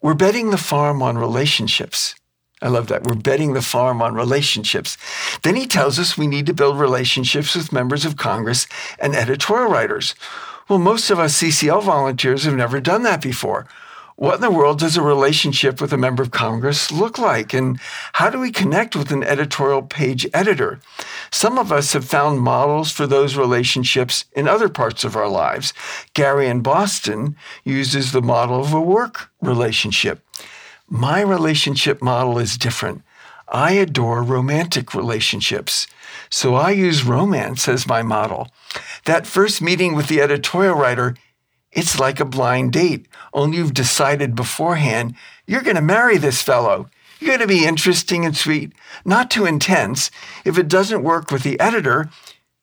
[0.02, 2.16] We're betting the farm on relationships.
[2.62, 3.04] I love that.
[3.04, 4.98] We're betting the farm on relationships.
[5.44, 8.66] Then he tells us we need to build relationships with members of Congress
[9.00, 10.16] and editorial writers.
[10.68, 13.68] Well, most of us CCL volunteers have never done that before.
[14.18, 17.54] What in the world does a relationship with a member of Congress look like?
[17.54, 17.80] And
[18.14, 20.80] how do we connect with an editorial page editor?
[21.32, 25.72] Some of us have found models for those relationships in other parts of our lives.
[26.16, 30.26] Gary in Boston uses the model of a work relationship.
[30.90, 33.02] My relationship model is different.
[33.50, 35.88] I adore romantic relationships.
[36.30, 38.50] So I use romance as my model.
[39.06, 41.16] That first meeting with the editorial writer,
[41.72, 46.90] it's like a blind date, only you've decided beforehand you're going to marry this fellow.
[47.20, 48.74] You're going to be interesting and sweet,
[49.04, 50.12] not too intense.
[50.46, 52.10] If it doesn't work with the editor,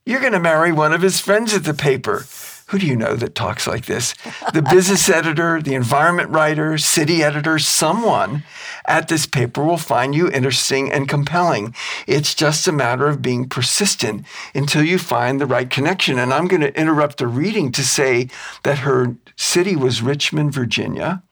[0.07, 2.25] you're going to marry one of his friends at the paper
[2.69, 4.15] who do you know that talks like this?
[4.53, 8.43] The business editor, the environment writer, city editor, someone
[8.87, 11.75] at this paper will find you interesting and compelling.
[12.07, 14.25] It's just a matter of being persistent
[14.55, 16.19] until you find the right connection.
[16.19, 18.29] And I'm going to interrupt the reading to say
[18.63, 21.23] that her city was Richmond, Virginia.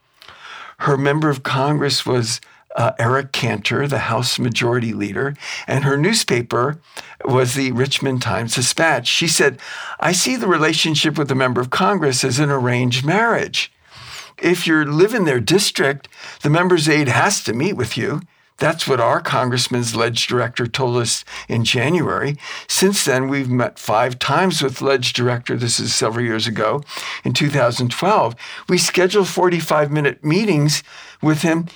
[0.78, 2.40] Her member of Congress was
[2.76, 5.34] uh, Eric Cantor, the House Majority Leader,
[5.66, 6.78] and her newspaper
[7.24, 9.06] was the Richmond Times Dispatch.
[9.06, 9.58] She said,
[10.00, 13.72] I see the relationship with a member of Congress as an arranged marriage.
[14.38, 16.08] If you live in their district,
[16.42, 18.22] the member's aide has to meet with you.
[18.58, 22.36] That's what our congressman's ledge director told us in January.
[22.68, 25.56] Since then, we've met five times with ledge director.
[25.56, 26.82] This is several years ago
[27.24, 28.36] in 2012.
[28.68, 30.84] We scheduled 45 minute meetings
[31.20, 31.66] with him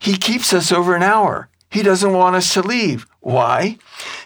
[0.00, 1.48] he keeps us over an hour.
[1.70, 3.06] He doesn't want us to leave.
[3.20, 3.76] Why?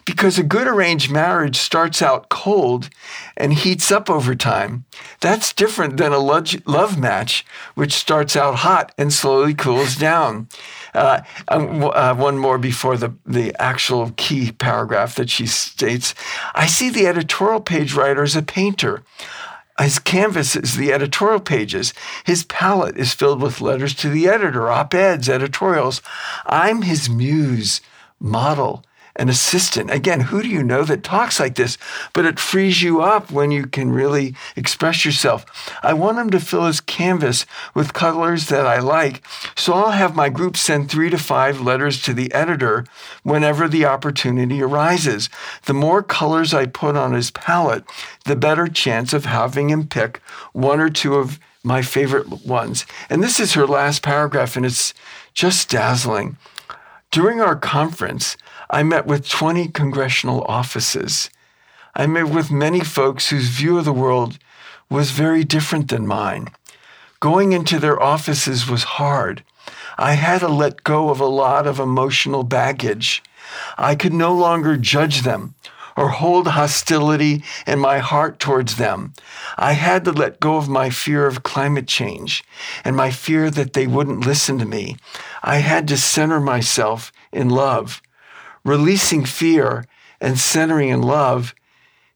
[0.07, 2.89] Because a good arranged marriage starts out cold
[3.37, 4.85] and heats up over time.
[5.21, 10.49] That's different than a love match, which starts out hot and slowly cools down.
[10.95, 16.15] Uh, uh, one more before the, the actual key paragraph that she states
[16.55, 19.03] I see the editorial page writer as a painter.
[19.81, 21.93] His canvas is the editorial pages.
[22.25, 26.01] His palette is filled with letters to the editor, op eds, editorials.
[26.47, 27.81] I'm his muse,
[28.21, 28.85] model,
[29.17, 29.91] an assistant.
[29.91, 31.79] Again, who do you know that talks like this?
[32.13, 35.45] But it frees you up when you can really express yourself.
[35.83, 39.25] I want him to fill his canvas with colors that I like.
[39.57, 42.85] So I'll have my group send three to five letters to the editor
[43.23, 45.29] whenever the opportunity arises.
[45.67, 47.85] The more colors I put on his palette,
[48.25, 50.21] the better chance of having him pick
[50.53, 52.85] one or two of my favorite ones.
[53.09, 54.93] And this is her last paragraph, and it's
[55.33, 56.37] just dazzling.
[57.11, 58.37] During our conference,
[58.75, 61.31] I met with 20 congressional offices.
[61.95, 64.37] I met with many folks whose view of the world
[64.91, 66.49] was very different than mine.
[67.21, 69.45] Going into their offices was hard.
[69.97, 73.23] I had to let go of a lot of emotional baggage.
[73.79, 75.55] I could no longer judge them
[75.97, 79.13] or hold hostility in my heart towards them.
[79.57, 82.43] I had to let go of my fear of climate change
[82.85, 84.97] and my fear that they wouldn't listen to me.
[85.45, 88.03] I had to center myself in love
[88.65, 89.85] releasing fear
[90.21, 91.55] and centering in love,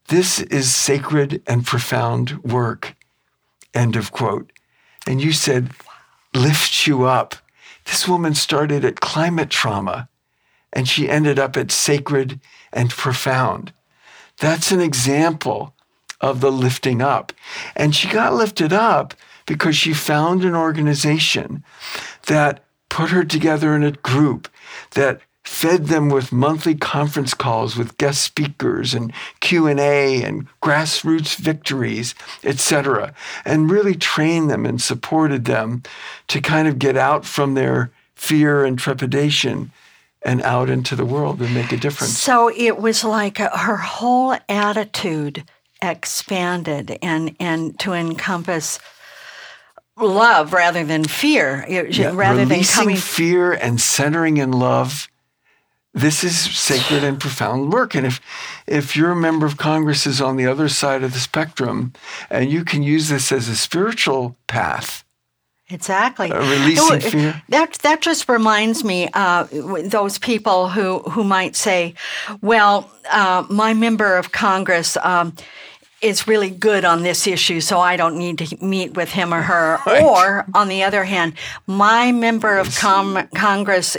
[0.08, 2.96] this is sacred and profound work.
[3.74, 4.52] End of quote.
[5.06, 5.70] And you said,
[6.34, 7.36] lift you up.
[7.84, 10.08] This woman started at climate trauma
[10.72, 12.40] and she ended up at sacred
[12.72, 13.72] and profound.
[14.38, 15.74] That's an example
[16.20, 17.32] of the lifting up.
[17.76, 19.14] And she got lifted up
[19.46, 21.64] because she found an organization
[22.26, 24.48] that put her together in a group
[24.94, 32.14] that fed them with monthly conference calls with guest speakers and q&a and grassroots victories
[32.44, 35.82] etc and really trained them and supported them
[36.28, 39.72] to kind of get out from their fear and trepidation
[40.22, 44.36] and out into the world and make a difference so it was like her whole
[44.48, 45.44] attitude
[45.80, 48.78] expanded and and to encompass
[49.96, 55.08] love rather than fear, yeah, rather than coming fear and centering in love.
[55.94, 57.94] This is sacred and profound work.
[57.94, 58.20] And if
[58.66, 61.92] if your member of Congress is on the other side of the spectrum,
[62.30, 65.04] and you can use this as a spiritual path,
[65.70, 66.32] Exactly.
[66.32, 67.42] Uh, releasing fear.
[67.50, 69.46] That that just reminds me uh,
[69.84, 71.94] those people who who might say,
[72.40, 75.34] "Well, uh, my member of Congress." Um,
[76.00, 79.42] is really good on this issue, so I don't need to meet with him or
[79.42, 79.80] her.
[79.86, 80.04] Right.
[80.04, 81.32] Or, on the other hand,
[81.66, 83.96] my member of com- Congress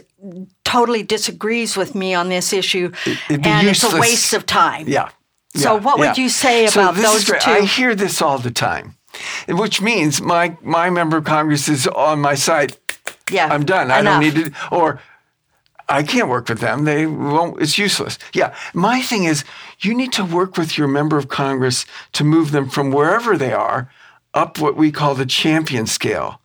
[0.63, 2.91] totally disagrees with me on this issue,
[3.30, 3.84] and useless.
[3.84, 4.88] it's a waste of time.
[4.88, 5.09] Yeah.
[5.55, 5.80] So, yeah.
[5.82, 6.07] what yeah.
[6.07, 7.36] would you say about so those two?
[7.43, 8.95] I hear this all the time
[9.47, 12.78] which means my my member of Congress is on my side.
[13.32, 13.88] Yeah, I'm done.
[13.88, 13.97] Enough.
[13.97, 15.01] I don't need to, or
[15.88, 16.86] I can't work with them.
[16.86, 17.61] They won't.
[17.61, 18.17] It's useless.
[18.34, 19.43] Yeah, my thing is
[19.80, 23.53] you need to work with your member of Congress to move them from wherever they
[23.53, 23.91] are
[24.34, 26.41] up what we call the champion scale.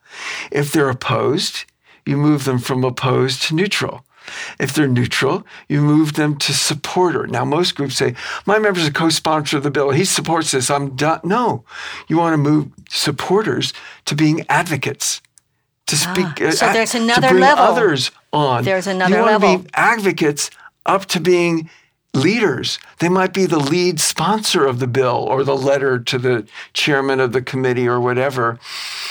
[0.50, 1.64] If they're opposed,
[2.06, 4.04] you move them from opposed to neutral.
[4.58, 7.26] If they're neutral, you move them to supporter.
[7.26, 8.14] Now, most groups say,
[8.46, 9.90] my member's a co sponsor of the bill.
[9.90, 10.70] He supports this.
[10.70, 11.20] I'm done.
[11.24, 11.64] No,
[12.08, 13.74] you want to move supporters
[14.06, 15.20] to being advocates,
[15.88, 17.64] to ah, speak, ah, so there's another to bring level.
[17.64, 18.64] others on.
[18.64, 19.26] There's another level.
[19.26, 19.58] you want level.
[19.58, 20.50] to be advocates
[20.86, 21.68] up to being
[22.14, 22.78] leaders.
[23.00, 27.20] They might be the lead sponsor of the bill or the letter to the chairman
[27.20, 28.58] of the committee or whatever.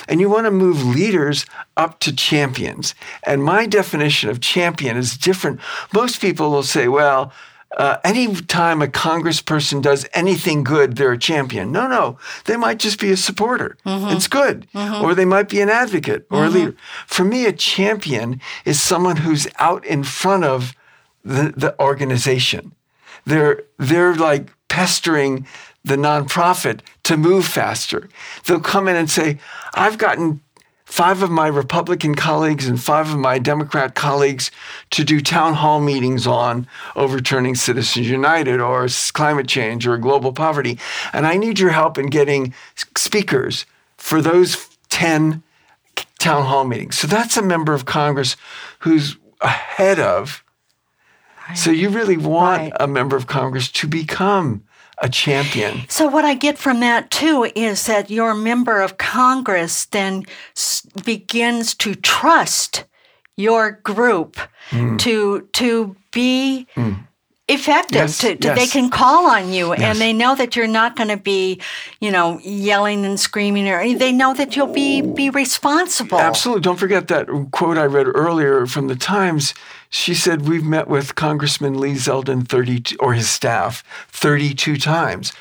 [0.08, 1.46] And you want to move leaders
[1.78, 2.96] up to champions.
[3.24, 5.60] And my definition of champion is different.
[5.94, 7.32] Most people will say, well,
[7.78, 11.72] uh, anytime a congressperson does anything good, they're a champion.
[11.72, 13.78] No, no, they might just be a supporter.
[13.86, 14.16] Mm-hmm.
[14.16, 14.68] It's good.
[14.76, 15.04] Mm-hmm.
[15.04, 16.56] Or they might be an advocate or mm-hmm.
[16.56, 16.76] a leader.
[17.08, 20.76] For me, a champion is someone who's out in front of
[21.24, 22.76] the, the organization
[23.26, 25.48] they're they're like pestering
[25.84, 28.10] the nonprofit to move faster.
[28.46, 29.38] They'll come in and say,
[29.74, 30.42] "I've gotten
[30.86, 34.52] five of my Republican colleagues and five of my Democrat colleagues
[34.92, 40.78] to do town hall meetings on overturning Citizens United or climate change or global poverty.
[41.12, 42.54] And I need your help in getting
[42.96, 43.66] speakers
[43.98, 45.42] for those 10
[46.20, 46.98] town hall meetings.
[46.98, 48.36] So that's a member of Congress
[48.80, 50.44] who's ahead of
[51.56, 52.74] so you really want right.
[52.80, 54.64] a member of Congress to become
[55.00, 55.82] a champion.
[55.90, 60.24] So what I get from that too is that your member of Congress then
[61.04, 62.86] begins to trust
[63.36, 64.38] your group
[64.70, 65.00] mm.
[65.00, 67.08] to to be mm
[67.48, 67.96] effective.
[67.96, 68.58] Yes, to, yes.
[68.58, 69.82] They can call on you, yes.
[69.82, 71.62] and they know that you're not going to be,
[72.00, 76.20] you know, yelling and screaming, or they know that you'll be be responsible.
[76.20, 76.62] Absolutely.
[76.62, 79.54] Don't forget that quote I read earlier from the Times.
[79.90, 85.34] She said we've met with Congressman Lee Zeldin thirty or his staff thirty two times.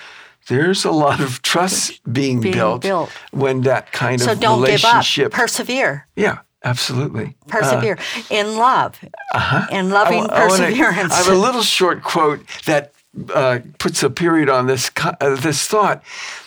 [0.49, 4.83] There's a lot of trust being, being built, built, when that kind so of relationship.
[4.83, 5.21] So don't.
[5.21, 5.33] Give up.
[5.41, 6.09] Persevere.
[6.17, 6.41] Yeah.
[6.65, 7.35] Absolutely.
[7.49, 8.99] Persevere uh, in love,
[9.35, 9.67] uh-huh.
[9.71, 11.13] in loving I, perseverance.
[11.13, 12.93] I, I, have a little short quote that
[13.35, 16.03] uh, puts a period on this uh, this thought,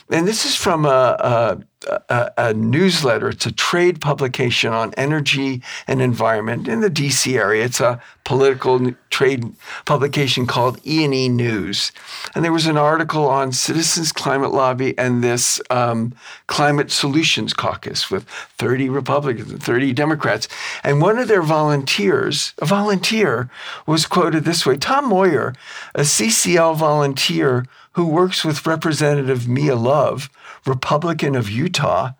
[0.09, 3.29] and this is from a, a a, newsletter.
[3.29, 7.37] It's a trade publication on energy and environment in the D.C.
[7.37, 7.65] area.
[7.65, 9.53] It's a political trade
[9.85, 11.91] publication called E&E News.
[12.33, 16.13] And there was an article on Citizens Climate Lobby and this um,
[16.47, 18.27] Climate Solutions Caucus with
[18.57, 20.47] 30 Republicans and 30 Democrats.
[20.83, 23.49] And one of their volunteers, a volunteer,
[23.85, 25.53] was quoted this way Tom Moyer,
[25.93, 27.65] a CCL volunteer
[27.95, 30.29] who works with Representative Mia Love,
[30.65, 32.11] Republican of Utah,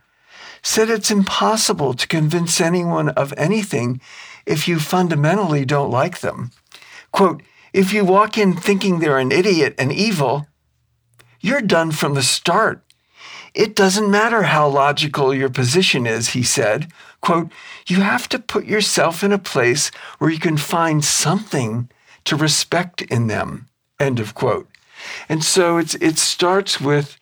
[0.62, 4.02] said it's impossible to convince anyone of anything
[4.46, 6.52] if you fundamentally don't like them.
[7.12, 7.41] Quote,
[7.74, 10.48] if you walk in thinking they're an idiot and evil,
[11.39, 12.82] you're done from the start.
[13.54, 16.91] It doesn't matter how logical your position is, he said.
[17.22, 17.52] Quote,
[17.88, 21.89] you have to put yourself in a place where you can find something
[22.26, 23.68] to respect in them.
[24.00, 24.68] End of quote.
[25.30, 27.18] And so it's, it starts with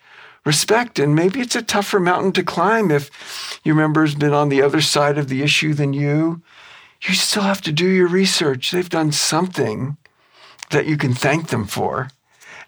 [0.46, 1.00] respect.
[1.00, 4.82] And maybe it's a tougher mountain to climb if your member's been on the other
[4.82, 6.42] side of the issue than you.
[7.02, 8.72] You still have to do your research.
[8.72, 9.98] They've done something
[10.70, 12.10] that you can thank them for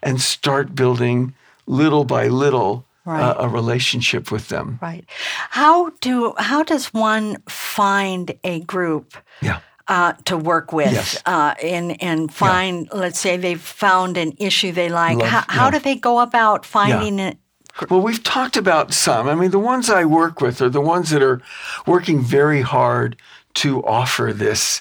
[0.02, 1.34] and start building
[1.66, 3.22] little by little right.
[3.22, 4.78] uh, a relationship with them.
[4.82, 5.04] Right.
[5.50, 9.16] How do how does one find a group?
[9.40, 9.60] Yeah.
[9.88, 11.22] Uh, to work with yes.
[11.26, 12.98] uh, and and find yeah.
[12.98, 15.70] let's say they've found an issue they like Love, how, how yeah.
[15.70, 17.34] do they go about finding yeah.
[17.90, 19.28] Well, we've talked about some.
[19.28, 21.42] I mean, the ones I work with are the ones that are
[21.86, 23.16] working very hard
[23.54, 24.80] to offer this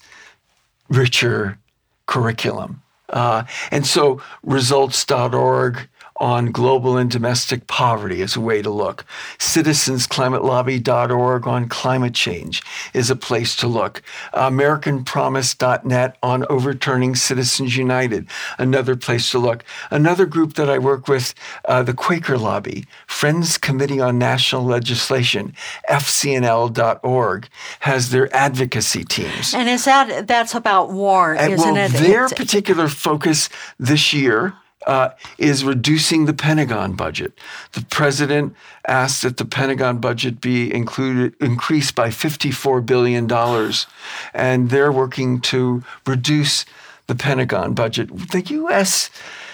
[0.90, 1.58] richer
[2.06, 2.82] curriculum.
[3.10, 5.88] Uh, and so results.org
[6.18, 9.06] on global and domestic poverty is a way to look.
[9.38, 12.62] Citizensclimatelobby.org on climate change
[12.94, 14.02] is a place to look.
[14.34, 19.64] AmericanPromise.net on overturning Citizens United, another place to look.
[19.92, 21.34] Another group that I work with,
[21.66, 25.54] uh, the Quaker Lobby, Friends Committee on National Legislation,
[25.90, 27.48] FCNL.org,
[27.82, 29.54] has their advocacy teams.
[29.54, 31.92] And is that that's about war, And, isn't well, it?
[31.92, 33.50] Their It's- particular focus
[33.80, 34.54] this year
[34.86, 37.38] uh, is reducing the Pentagon budget.
[37.74, 38.56] The president
[38.88, 43.88] asked that the Pentagon budget be included increased by fifty-four billion dollars,
[44.34, 46.66] and they're working to reduce
[47.08, 48.10] the Pentagon budget.
[48.32, 49.10] The U.S.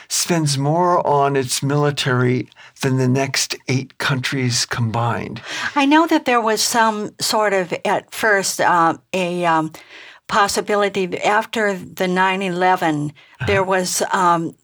[0.07, 2.49] spends more on its military
[2.82, 5.41] than the next eight countries combined.
[5.75, 9.71] I know that there was some sort of, at first, uh, a um,
[10.32, 13.11] possibility after the 9 11,
[13.47, 14.55] there was um,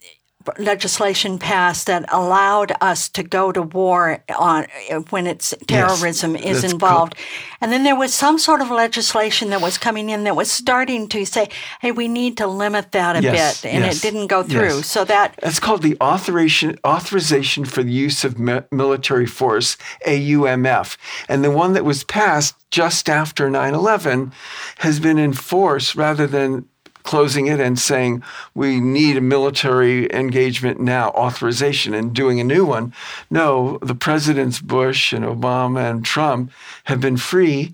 [0.58, 4.66] legislation passed that allowed us to go to war on
[5.10, 7.16] when it's terrorism is that's involved.
[7.62, 11.08] And then there was some sort of legislation that was coming in that was starting
[11.10, 11.50] to say,
[11.82, 13.74] hey, we need to limit that a Yes, bit.
[13.74, 14.78] And yes, it didn't go through.
[14.78, 14.88] yes.
[14.88, 20.98] So that That's called the authorization authorization for the use of mi- military force, AUMF.
[21.30, 24.32] And the one that was passed just after 9/11
[24.80, 26.66] has been enforced rather than
[27.08, 28.22] closing it and saying
[28.54, 32.94] we need a military engagement now authorization and doing a new one.
[33.32, 36.52] No, the presidents Bush and Obama and Trump
[36.84, 37.72] have been free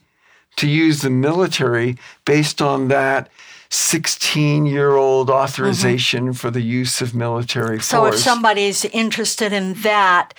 [0.58, 3.30] to use the military based on that
[3.72, 5.44] 16 year old mm-hmm.
[5.44, 7.88] authorization for the use of military force.
[7.88, 10.36] So if somebody's interested in that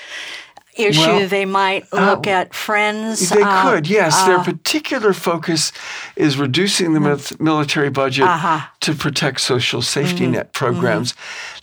[0.76, 3.30] issue, Well, they might look at friends.
[3.30, 4.24] They uh, could, yes.
[4.26, 5.72] Their particular focus
[6.16, 8.66] is reducing the mil- military budget Uh-huh.
[8.80, 10.32] to protect social safety Mm-hmm.
[10.32, 11.14] net programs.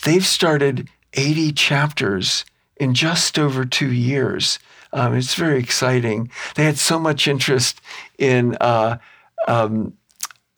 [0.03, 2.45] They've started 80 chapters
[2.77, 4.59] in just over two years.
[4.93, 6.29] Um, it's very exciting.
[6.55, 7.79] They had so much interest
[8.17, 8.97] in uh,
[9.47, 9.93] um,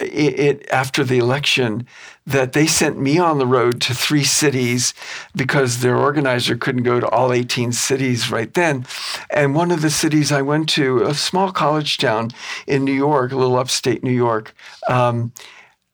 [0.05, 1.87] it, it after the election
[2.25, 4.93] that they sent me on the road to three cities
[5.35, 8.85] because their organizer couldn't go to all 18 cities right then.
[9.29, 12.31] And one of the cities I went to, a small college town
[12.65, 14.55] in New York, a little upstate New York,
[14.89, 15.33] um,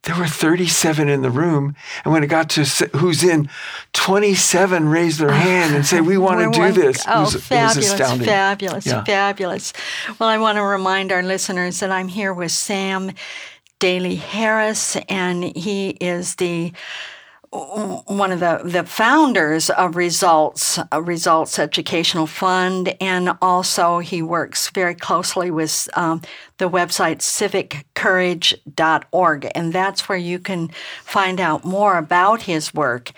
[0.04, 1.76] there were 37 in the room.
[2.06, 2.64] And when it got to
[2.96, 3.50] who's in,
[3.94, 7.04] 27 raised their hand and said, We want to do this.
[7.08, 8.28] Oh, it was, it was fabulous, astounding.
[8.28, 9.04] fabulous, Yeah.
[9.04, 9.74] fabulous.
[10.18, 13.12] Well, I want to remind our listeners that I'm here with Sam
[13.80, 16.74] Daley Harris, and he is the
[17.52, 24.70] one of the, the founders of Results, uh, Results Educational Fund, and also he works
[24.70, 26.22] very closely with um,
[26.58, 30.70] the website civiccourage.org, and that's where you can
[31.04, 33.12] find out more about his work.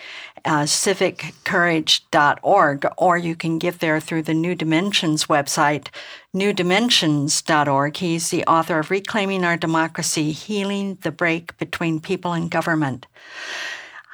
[0.43, 5.89] Uh, civiccourage.org, or you can get there through the New Dimensions website,
[6.35, 7.97] newdimensions.org.
[7.97, 13.05] He's the author of Reclaiming Our Democracy Healing the Break Between People and Government.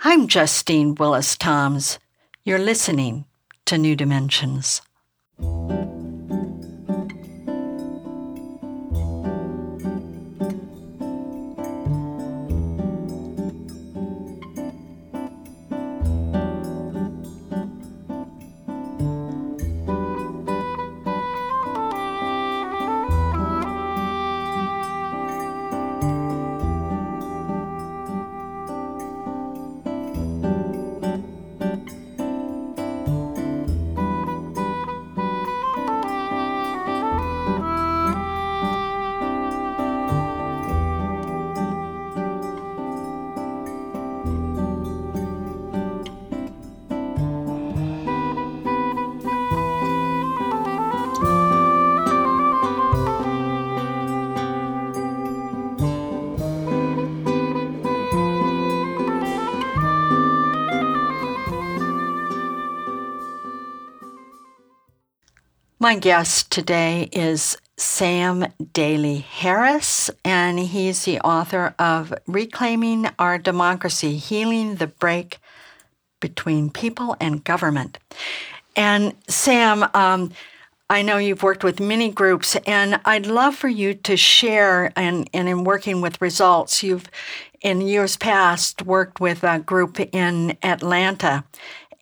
[0.03, 1.97] I'm Justine Willis Toms.
[2.43, 3.23] You're listening
[3.65, 4.81] to New Dimensions.
[65.87, 74.17] My guest today is Sam Daley Harris, and he's the author of Reclaiming Our Democracy
[74.17, 75.37] Healing the Break
[76.19, 77.99] Between People and Government.
[78.75, 80.33] And Sam, um,
[80.89, 84.91] I know you've worked with many groups, and I'd love for you to share.
[84.97, 87.09] And, and in working with results, you've
[87.61, 91.45] in years past worked with a group in Atlanta,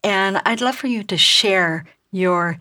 [0.03, 2.57] and I'd love for you to share your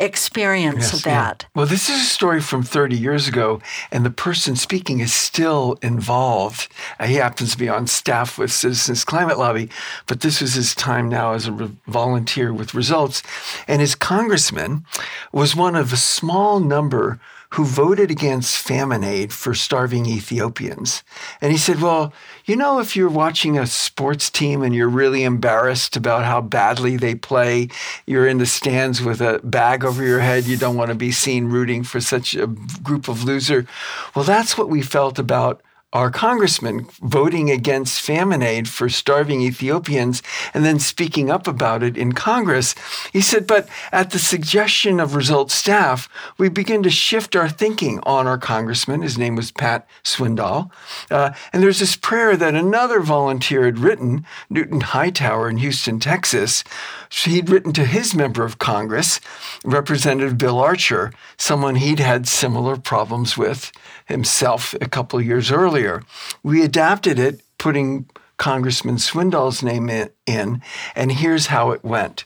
[0.00, 1.14] experience Yes, of yeah.
[1.14, 1.46] that.
[1.54, 5.78] Well, this is a story from 30 years ago, and the person speaking is still
[5.82, 6.68] involved.
[7.00, 9.68] Uh, he happens to be on staff with Citizens Climate Lobby,
[10.06, 13.22] but this was his time now as a re- volunteer with results.
[13.66, 14.84] And his congressman
[15.32, 17.18] was one of a small number
[17.52, 21.02] who voted against famine aid for starving Ethiopians.
[21.40, 22.12] And he said, Well,
[22.48, 26.96] you know, if you're watching a sports team and you're really embarrassed about how badly
[26.96, 27.68] they play,
[28.06, 31.12] you're in the stands with a bag over your head, you don't want to be
[31.12, 33.66] seen rooting for such a group of loser.
[34.14, 35.60] Well, that's what we felt about
[35.94, 40.22] our congressman voting against famine aid for starving Ethiopians
[40.52, 42.74] and then speaking up about it in Congress.
[43.10, 48.00] He said, but at the suggestion of Result staff, we begin to shift our thinking
[48.02, 49.00] on our congressman.
[49.00, 50.70] His name was Pat Swindall.
[51.10, 56.64] Uh, and there's this prayer that another volunteer had written, Newton Hightower in Houston, Texas.
[57.10, 59.20] He'd written to his member of Congress,
[59.64, 63.72] Representative Bill Archer, someone he'd had similar problems with
[64.08, 66.02] himself a couple of years earlier.
[66.42, 69.88] We adapted it, putting Congressman Swindall's name
[70.26, 70.62] in,
[70.96, 72.24] and here's how it went.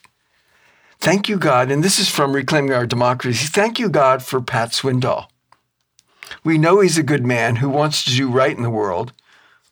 [0.98, 3.46] Thank you, God, and this is from Reclaiming Our Democracy.
[3.46, 5.26] Thank you, God, for Pat Swindoll.
[6.44, 9.12] We know he's a good man who wants to do right in the world.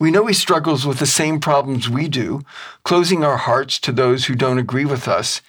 [0.00, 2.42] We know he struggles with the same problems we do,
[2.82, 5.40] closing our hearts to those who don't agree with us.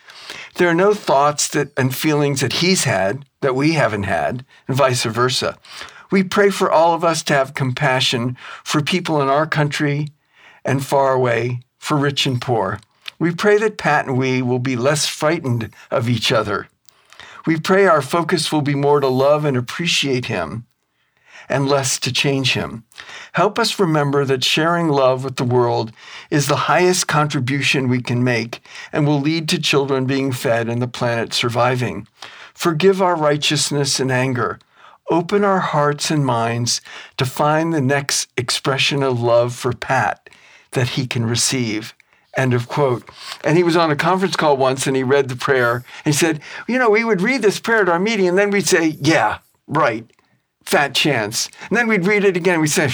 [0.55, 4.78] There are no thoughts that, and feelings that he's had that we haven't had, and
[4.78, 5.57] vice versa.
[6.12, 10.09] We pray for all of us to have compassion for people in our country
[10.66, 12.80] and far away, for rich and poor.
[13.18, 16.68] We pray that Pat and we will be less frightened of each other.
[17.45, 20.66] We pray our focus will be more to love and appreciate him
[21.49, 22.84] and less to change him.
[23.34, 25.91] Help us remember that sharing love with the world
[26.30, 28.62] is the highest contribution we can make
[28.93, 32.07] and will lead to children being fed and the planet surviving.
[32.53, 34.59] Forgive our righteousness and anger.
[35.12, 36.82] Open our hearts and minds
[37.18, 40.30] to find the next expression of love for Pat
[40.72, 41.93] that he can receive.
[42.38, 43.07] End of quote.
[43.43, 45.76] And he was on a conference call once and he read the prayer.
[45.76, 48.49] And he said, You know, we would read this prayer at our meeting and then
[48.49, 50.09] we'd say, Yeah, right
[50.64, 51.49] fat chance.
[51.70, 52.62] And then we'd read it again.
[52.62, 52.89] We'd say,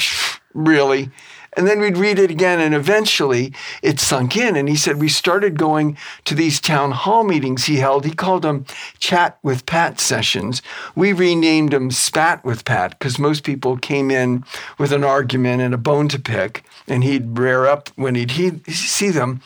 [0.54, 1.10] really?
[1.58, 3.52] And then we'd read it again, and eventually
[3.82, 4.56] it sunk in.
[4.56, 8.06] And he said, We started going to these town hall meetings he held.
[8.06, 8.66] He called them
[9.00, 10.62] Chat with Pat sessions.
[10.96, 14.46] We renamed them Spat with Pat because most people came in
[14.78, 18.62] with an argument and a bone to pick, and he'd rear up when he'd he-
[18.72, 19.42] see them.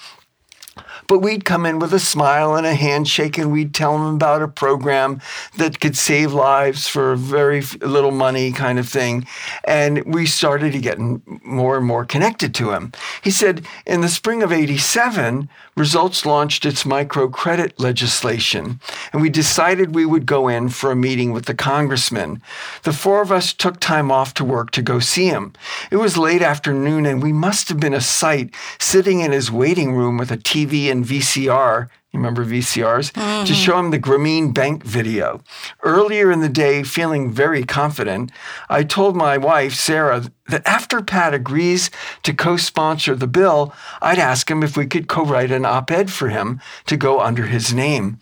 [1.12, 4.42] But we'd come in with a smile and a handshake, and we'd tell him about
[4.42, 5.20] a program
[5.58, 9.28] that could save lives for very little money, kind of thing.
[9.66, 10.98] And we started to get
[11.44, 12.94] more and more connected to him.
[13.22, 18.82] He said in the spring of 87, Results launched its microcredit legislation,
[19.14, 22.42] and we decided we would go in for a meeting with the congressman.
[22.84, 25.54] The four of us took time off to work to go see him.
[25.90, 29.94] It was late afternoon, and we must have been a sight sitting in his waiting
[29.96, 31.90] room with a TV and VCR.
[32.12, 33.14] You remember VCRs?
[33.14, 33.46] Mm-hmm.
[33.46, 35.42] To show him the Grameen Bank video.
[35.82, 38.32] Earlier in the day, feeling very confident,
[38.70, 41.90] I told my wife, Sarah, that after Pat agrees
[42.24, 45.90] to co sponsor the bill, I'd ask him if we could co write an op
[45.90, 48.20] ed for him to go under his name.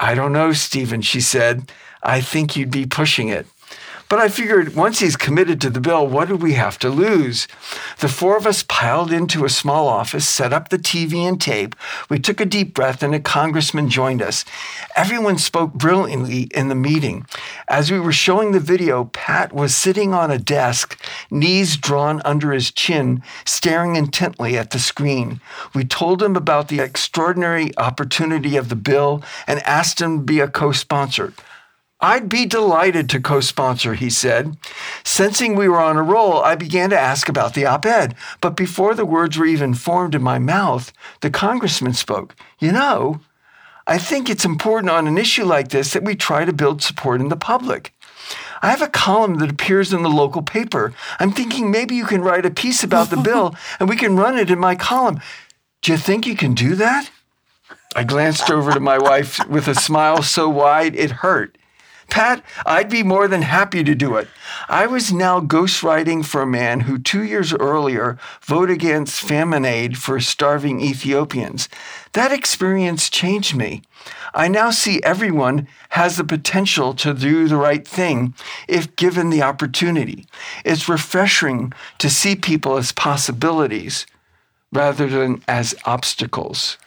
[0.00, 1.70] I don't know, Stephen, she said.
[2.02, 3.46] I think you'd be pushing it.
[4.08, 7.48] But I figured once he's committed to the bill, what do we have to lose?
[7.98, 11.74] The four of us piled into a small office, set up the TV and tape.
[12.08, 14.44] We took a deep breath, and a congressman joined us.
[14.94, 17.26] Everyone spoke brilliantly in the meeting.
[17.66, 20.96] As we were showing the video, Pat was sitting on a desk,
[21.28, 25.40] knees drawn under his chin, staring intently at the screen.
[25.74, 30.38] We told him about the extraordinary opportunity of the bill and asked him to be
[30.38, 31.32] a co sponsor.
[32.00, 34.56] I'd be delighted to co sponsor, he said.
[35.02, 38.14] Sensing we were on a roll, I began to ask about the op ed.
[38.42, 40.92] But before the words were even formed in my mouth,
[41.22, 42.36] the congressman spoke.
[42.58, 43.20] You know,
[43.86, 47.20] I think it's important on an issue like this that we try to build support
[47.20, 47.94] in the public.
[48.60, 50.92] I have a column that appears in the local paper.
[51.18, 54.38] I'm thinking maybe you can write a piece about the bill and we can run
[54.38, 55.20] it in my column.
[55.80, 57.10] Do you think you can do that?
[57.94, 61.56] I glanced over to my wife with a smile so wide it hurt.
[62.08, 64.28] Pat, I'd be more than happy to do it.
[64.68, 69.98] I was now ghostwriting for a man who two years earlier voted against famine aid
[69.98, 71.68] for starving Ethiopians.
[72.12, 73.82] That experience changed me.
[74.34, 78.34] I now see everyone has the potential to do the right thing
[78.68, 80.26] if given the opportunity.
[80.64, 84.06] It's refreshing to see people as possibilities
[84.72, 86.78] rather than as obstacles.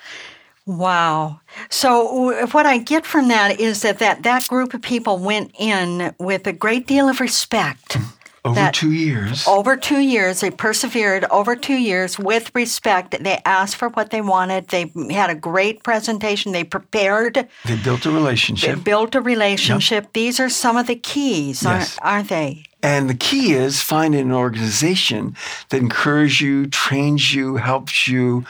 [0.70, 1.42] Wow.
[1.72, 6.14] So what I get from that is that that, that group of people went in
[6.20, 7.98] with a great deal of respect.
[8.46, 9.48] Over that- two years.
[9.48, 13.16] Over two years, they persevered over two years with respect.
[13.20, 14.68] They asked for what they wanted.
[14.68, 16.52] They had a great presentation.
[16.52, 17.48] They prepared.
[17.66, 18.76] They built a relationship.
[18.76, 20.14] They built a relationship.
[20.14, 21.98] These are some of the keys, Yes.
[21.98, 22.64] aren't, aren't they?
[22.84, 25.36] And the key is finding an organization
[25.70, 28.46] that encourages you, trains you, helps you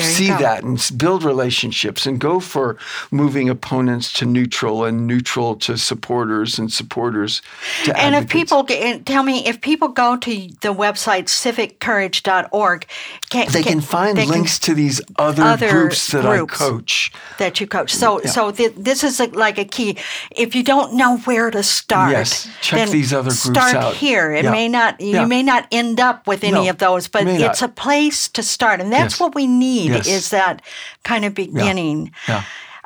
[0.00, 0.38] see go.
[0.38, 2.76] that and build relationships and go for
[3.10, 7.42] moving opponents to neutral and neutral to supporters and supporters
[7.84, 10.30] to And if people tell me if people go to
[10.60, 12.86] the website civiccourage.org,
[13.30, 16.54] can, they can find they can- links to these other, other groups that groups.
[16.60, 17.12] I coach.
[17.38, 17.92] that you coach.
[17.94, 19.96] So, so th- this is like a key.
[20.30, 23.94] If you don't know where to start, Yes, check these other groups start out.
[23.94, 24.32] here.
[24.32, 24.50] It Yeah.
[24.50, 25.00] may not.
[25.00, 25.26] You Yeah.
[25.26, 27.50] may not end up with any No, of those, but may not.
[27.50, 29.20] it's a place to start, and that's Yes.
[29.20, 29.73] what we need.
[29.82, 30.08] Yes.
[30.08, 30.62] Is that
[31.02, 32.12] kind of beginning?
[32.28, 32.44] Yeah.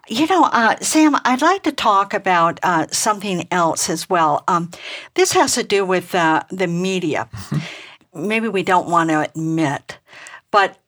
[0.09, 4.43] You know, uh, Sam, I'd like to talk about uh, something else as well.
[4.49, 4.71] Um,
[5.15, 7.29] this has to do with uh, the media.
[8.15, 9.99] Maybe we don't want to admit,
[10.51, 10.79] but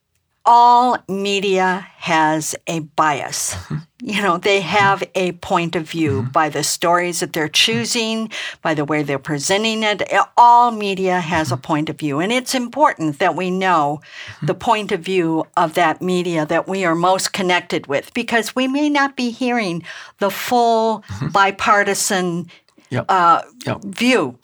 [0.44, 3.54] all media has a bias.
[3.54, 3.76] Mm-hmm.
[4.02, 5.10] You know, they have mm-hmm.
[5.14, 6.30] a point of view mm-hmm.
[6.30, 8.30] by the stories that they're choosing,
[8.62, 10.02] by the way they're presenting it.
[10.36, 12.20] All media has a point of view.
[12.20, 14.00] And it's important that we know
[14.42, 18.66] the point of view of that media that we are most connected with because we
[18.66, 19.82] may not be hearing
[20.18, 22.48] the full bipartisan
[22.88, 23.04] Yep.
[23.08, 23.84] uh, Yep.
[23.84, 24.38] view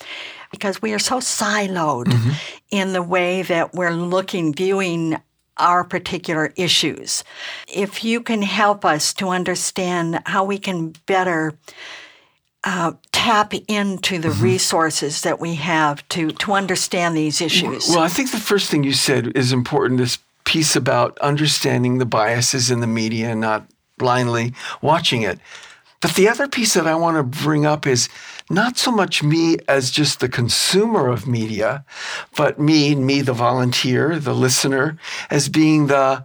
[0.53, 2.13] because we are so siloed
[2.71, 5.17] in the way that we're looking, viewing
[5.59, 7.25] our particular issues.
[7.69, 11.55] If you can help us to understand how we can better
[12.65, 17.89] uh, tap into the resources that we have to, to understand these issues.
[17.89, 19.99] Well, I think the first thing you said is important.
[19.99, 23.67] This piece about understanding the biases in the media and not
[23.99, 24.53] blindly
[24.83, 25.39] watching it.
[26.07, 28.09] But the other piece that I want to bring up is
[28.49, 31.85] not so much me as just the consumer of media,
[32.37, 34.99] but me, me, the volunteer, the listener,
[35.31, 36.25] as being the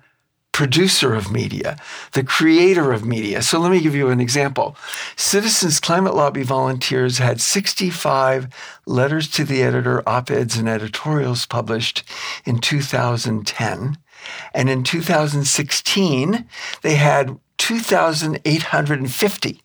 [0.51, 1.77] producer of media,
[2.11, 3.41] the creator of media.
[3.41, 4.77] So let me give you an example.
[5.15, 8.49] Citizens Climate Lobby volunteers had 65
[8.85, 12.03] letters to the editor, op eds, and editorials published
[12.45, 13.97] in 2010.
[14.53, 16.45] And in 2016,
[16.83, 19.61] they had 2,850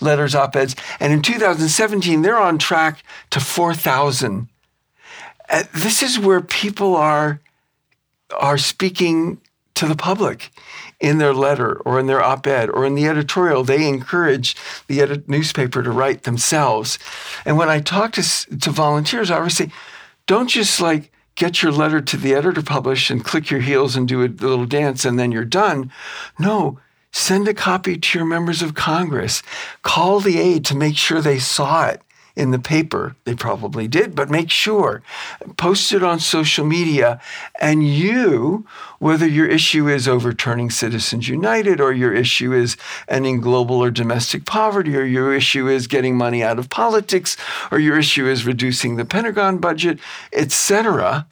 [0.00, 0.74] letters, op eds.
[0.98, 4.48] And in 2017, they're on track to 4,000.
[5.48, 7.40] Uh, this is where people are
[8.38, 9.40] are speaking
[9.74, 10.50] to the public
[11.00, 14.54] in their letter or in their op-ed or in the editorial they encourage
[14.86, 16.98] the edit- newspaper to write themselves
[17.44, 18.22] and when i talk to,
[18.58, 19.70] to volunteers i always say
[20.26, 24.06] don't just like get your letter to the editor published and click your heels and
[24.06, 25.90] do a little dance and then you're done
[26.38, 26.78] no
[27.12, 29.42] send a copy to your members of congress
[29.82, 32.02] call the aide to make sure they saw it
[32.36, 33.16] in the paper.
[33.24, 35.02] They probably did, but make sure.
[35.56, 37.20] Post it on social media.
[37.60, 38.66] And you,
[38.98, 42.76] whether your issue is overturning Citizens United, or your issue is
[43.08, 47.36] ending global or domestic poverty, or your issue is getting money out of politics,
[47.70, 49.98] or your issue is reducing the Pentagon budget,
[50.32, 51.26] etc.,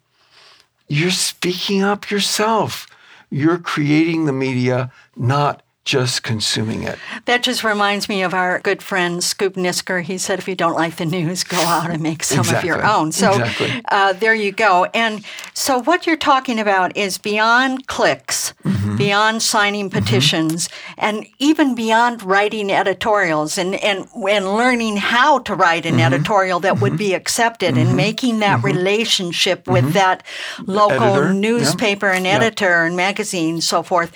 [0.91, 2.87] you're speaking up yourself.
[3.29, 6.99] You're creating the media, not just consuming it.
[7.25, 10.03] That just reminds me of our good friend Scoop Nisker.
[10.03, 12.85] He said, if you don't like the news, go out and make some of your
[12.85, 13.11] own.
[13.11, 13.81] So Exactly.
[13.89, 14.85] uh, there you go.
[14.93, 15.25] And
[15.55, 18.97] so what you're talking about is beyond clicks, Mm-hmm.
[18.97, 25.83] beyond signing petitions, and even beyond writing editorials and, and, and learning how to write
[25.85, 25.95] Mm-hmm.
[25.99, 30.23] an editorial that would be accepted and making that relationship with that
[30.67, 31.03] local Mm-hmm.
[31.09, 31.39] Editor, yeah.
[31.39, 32.35] newspaper and Yeah.
[32.37, 34.11] editor and magazine, and so forth.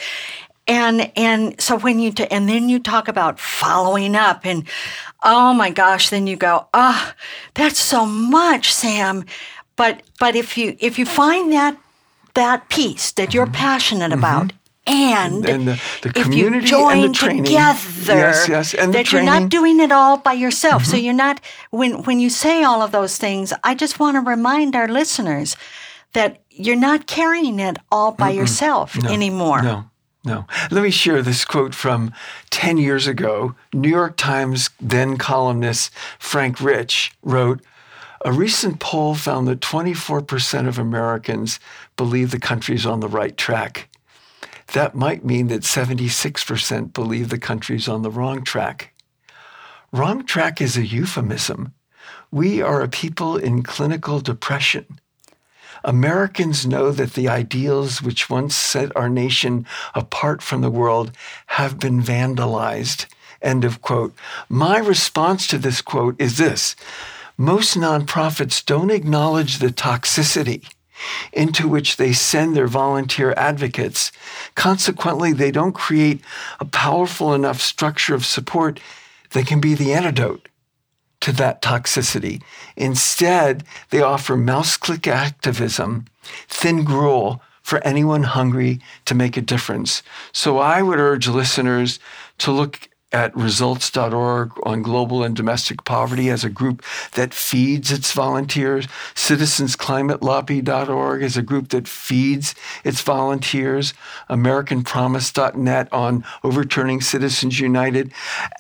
[0.68, 4.66] And and so when you t- and then you talk about following up and
[5.22, 7.14] oh my gosh, then you go, ah,
[7.54, 9.26] that's so much, Sam.
[9.76, 11.76] But but if you if you find that
[12.34, 14.54] that piece that you're passionate about.
[14.86, 15.48] And, Mm-hmm.
[15.56, 17.44] And the- the if community you and join the training.
[17.46, 19.44] together, Yes, yes, and the that you're not.
[19.44, 19.48] Mm-hmm.
[19.48, 20.84] doing it all by yourself.
[20.86, 21.40] So you're not
[21.72, 23.54] when when you say all of those things.
[23.64, 25.56] I just want to remind our listeners
[26.12, 29.62] that you're not carrying it all by yourself anymore.
[29.62, 29.86] No,
[30.26, 30.46] no.
[30.72, 32.14] Let me share this quote from
[32.50, 33.56] 10 years ago.
[33.74, 37.62] New York Times then columnist Frank Rich wrote
[38.24, 41.60] A recent poll found that 24% of Americans
[41.98, 43.90] believe the country's on the right track.
[44.74, 48.94] That might mean that 76% believe the country's on the wrong track.
[49.92, 51.74] Wrong track is a euphemism.
[52.32, 55.00] We are a people in clinical depression.
[55.84, 61.12] Americans know that the ideals which once set our nation apart from the world
[61.48, 63.06] have been vandalized.
[63.42, 64.16] End of quote.
[64.48, 66.76] My response to this quote is this
[67.38, 70.66] most nonprofits don't acknowledge the toxicity
[71.34, 74.12] into which they send their volunteer advocates.
[74.56, 76.22] Consequently, they don't create
[76.60, 78.80] a powerful enough structure of support
[79.32, 80.48] that can be the antidote
[81.24, 82.42] to that toxicity.
[82.76, 86.04] Instead, they offer mouse click activism,
[86.50, 90.04] thin gruel for anyone hungry to make a difference.
[90.34, 91.98] So I would urge listeners
[92.40, 98.12] to look at results.org on global and domestic poverty as a group that feeds its
[98.12, 98.86] volunteers.
[99.16, 102.54] Citizensclimatelobby.org is a group that feeds
[102.84, 103.94] its volunteers.
[104.30, 108.12] AmericanPromise.net on overturning Citizens United.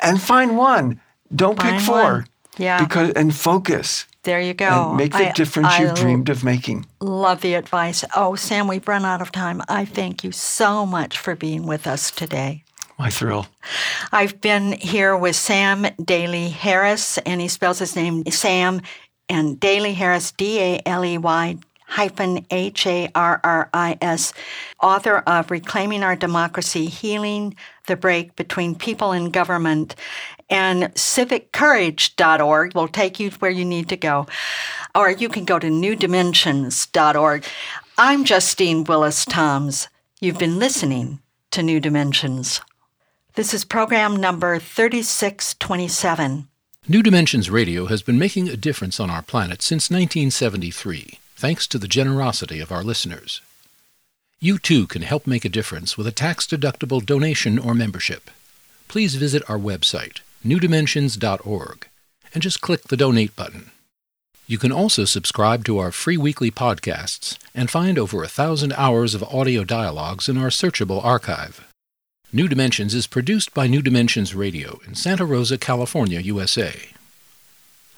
[0.01, 1.01] And find one.
[1.36, 2.03] Don't Find pick four.
[2.03, 2.28] one.
[2.58, 2.84] Yeah.
[2.84, 4.06] Because and focus.
[4.24, 4.89] There you go.
[4.89, 6.86] And make the I- difference I you've dreamed of making.
[7.01, 8.06] Love the advice.
[8.16, 9.62] Oh, Sam, we've run out of time.
[9.68, 12.64] I thank you so much for being with us today.
[12.97, 13.47] My thrill.
[14.12, 18.82] I've been here with Sam Daley Harris, and he spells his name Sam
[19.28, 24.34] and Daley Harris, D A L E Y hyphen H A R R I S,
[24.82, 27.56] author of Reclaiming Our Democracy Healing
[27.88, 29.95] the Break Between People and Government.
[30.54, 34.28] And civiccourage.org will take you where you need to go.
[34.93, 37.43] Or you can go to newdimensions.org.
[37.97, 39.88] I'm Justine Willis Toms.
[40.22, 41.18] You've been listening
[41.49, 42.62] to New Dimensions.
[43.34, 46.47] This is program number 3627.
[46.88, 51.80] New Dimensions Radio has been making a difference on our planet since 1973, thanks to
[51.80, 53.41] the generosity of our listeners.
[54.39, 58.30] You too can help make a difference with a tax deductible donation or membership.
[58.88, 61.88] Please visit our website, newdimensions.org,
[62.34, 63.72] and just click the donate button.
[64.46, 69.16] You can also subscribe to our free weekly podcasts and find over a thousand hours
[69.16, 71.66] of audio dialogues in our searchable archive.
[72.32, 76.89] New Dimensions is produced by New Dimensions Radio in Santa Rosa, California, USA.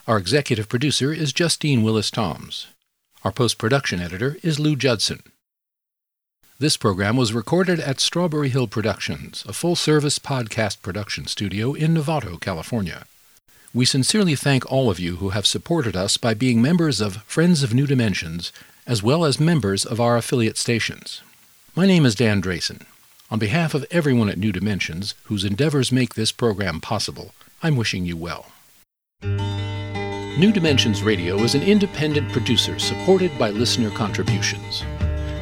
[0.08, 2.68] Our executive producer is Justine Willis Toms.
[3.24, 5.24] Our post production editor is Lou Judson.
[6.58, 11.94] This program was recorded at Strawberry Hill Productions, a full service podcast production studio in
[11.94, 13.08] Novato, California.
[13.74, 17.62] We sincerely thank all of you who have supported us by being members of Friends
[17.62, 18.54] of New Dimensions,
[18.88, 21.22] as well as members of our affiliate stations.
[21.76, 22.84] My name is Dan Drayson.
[23.30, 28.06] On behalf of everyone at New Dimensions, whose endeavors make this program possible, I'm wishing
[28.06, 28.46] you well.
[29.22, 34.86] New Dimensions Radio is an independent producer supported by listener contributions.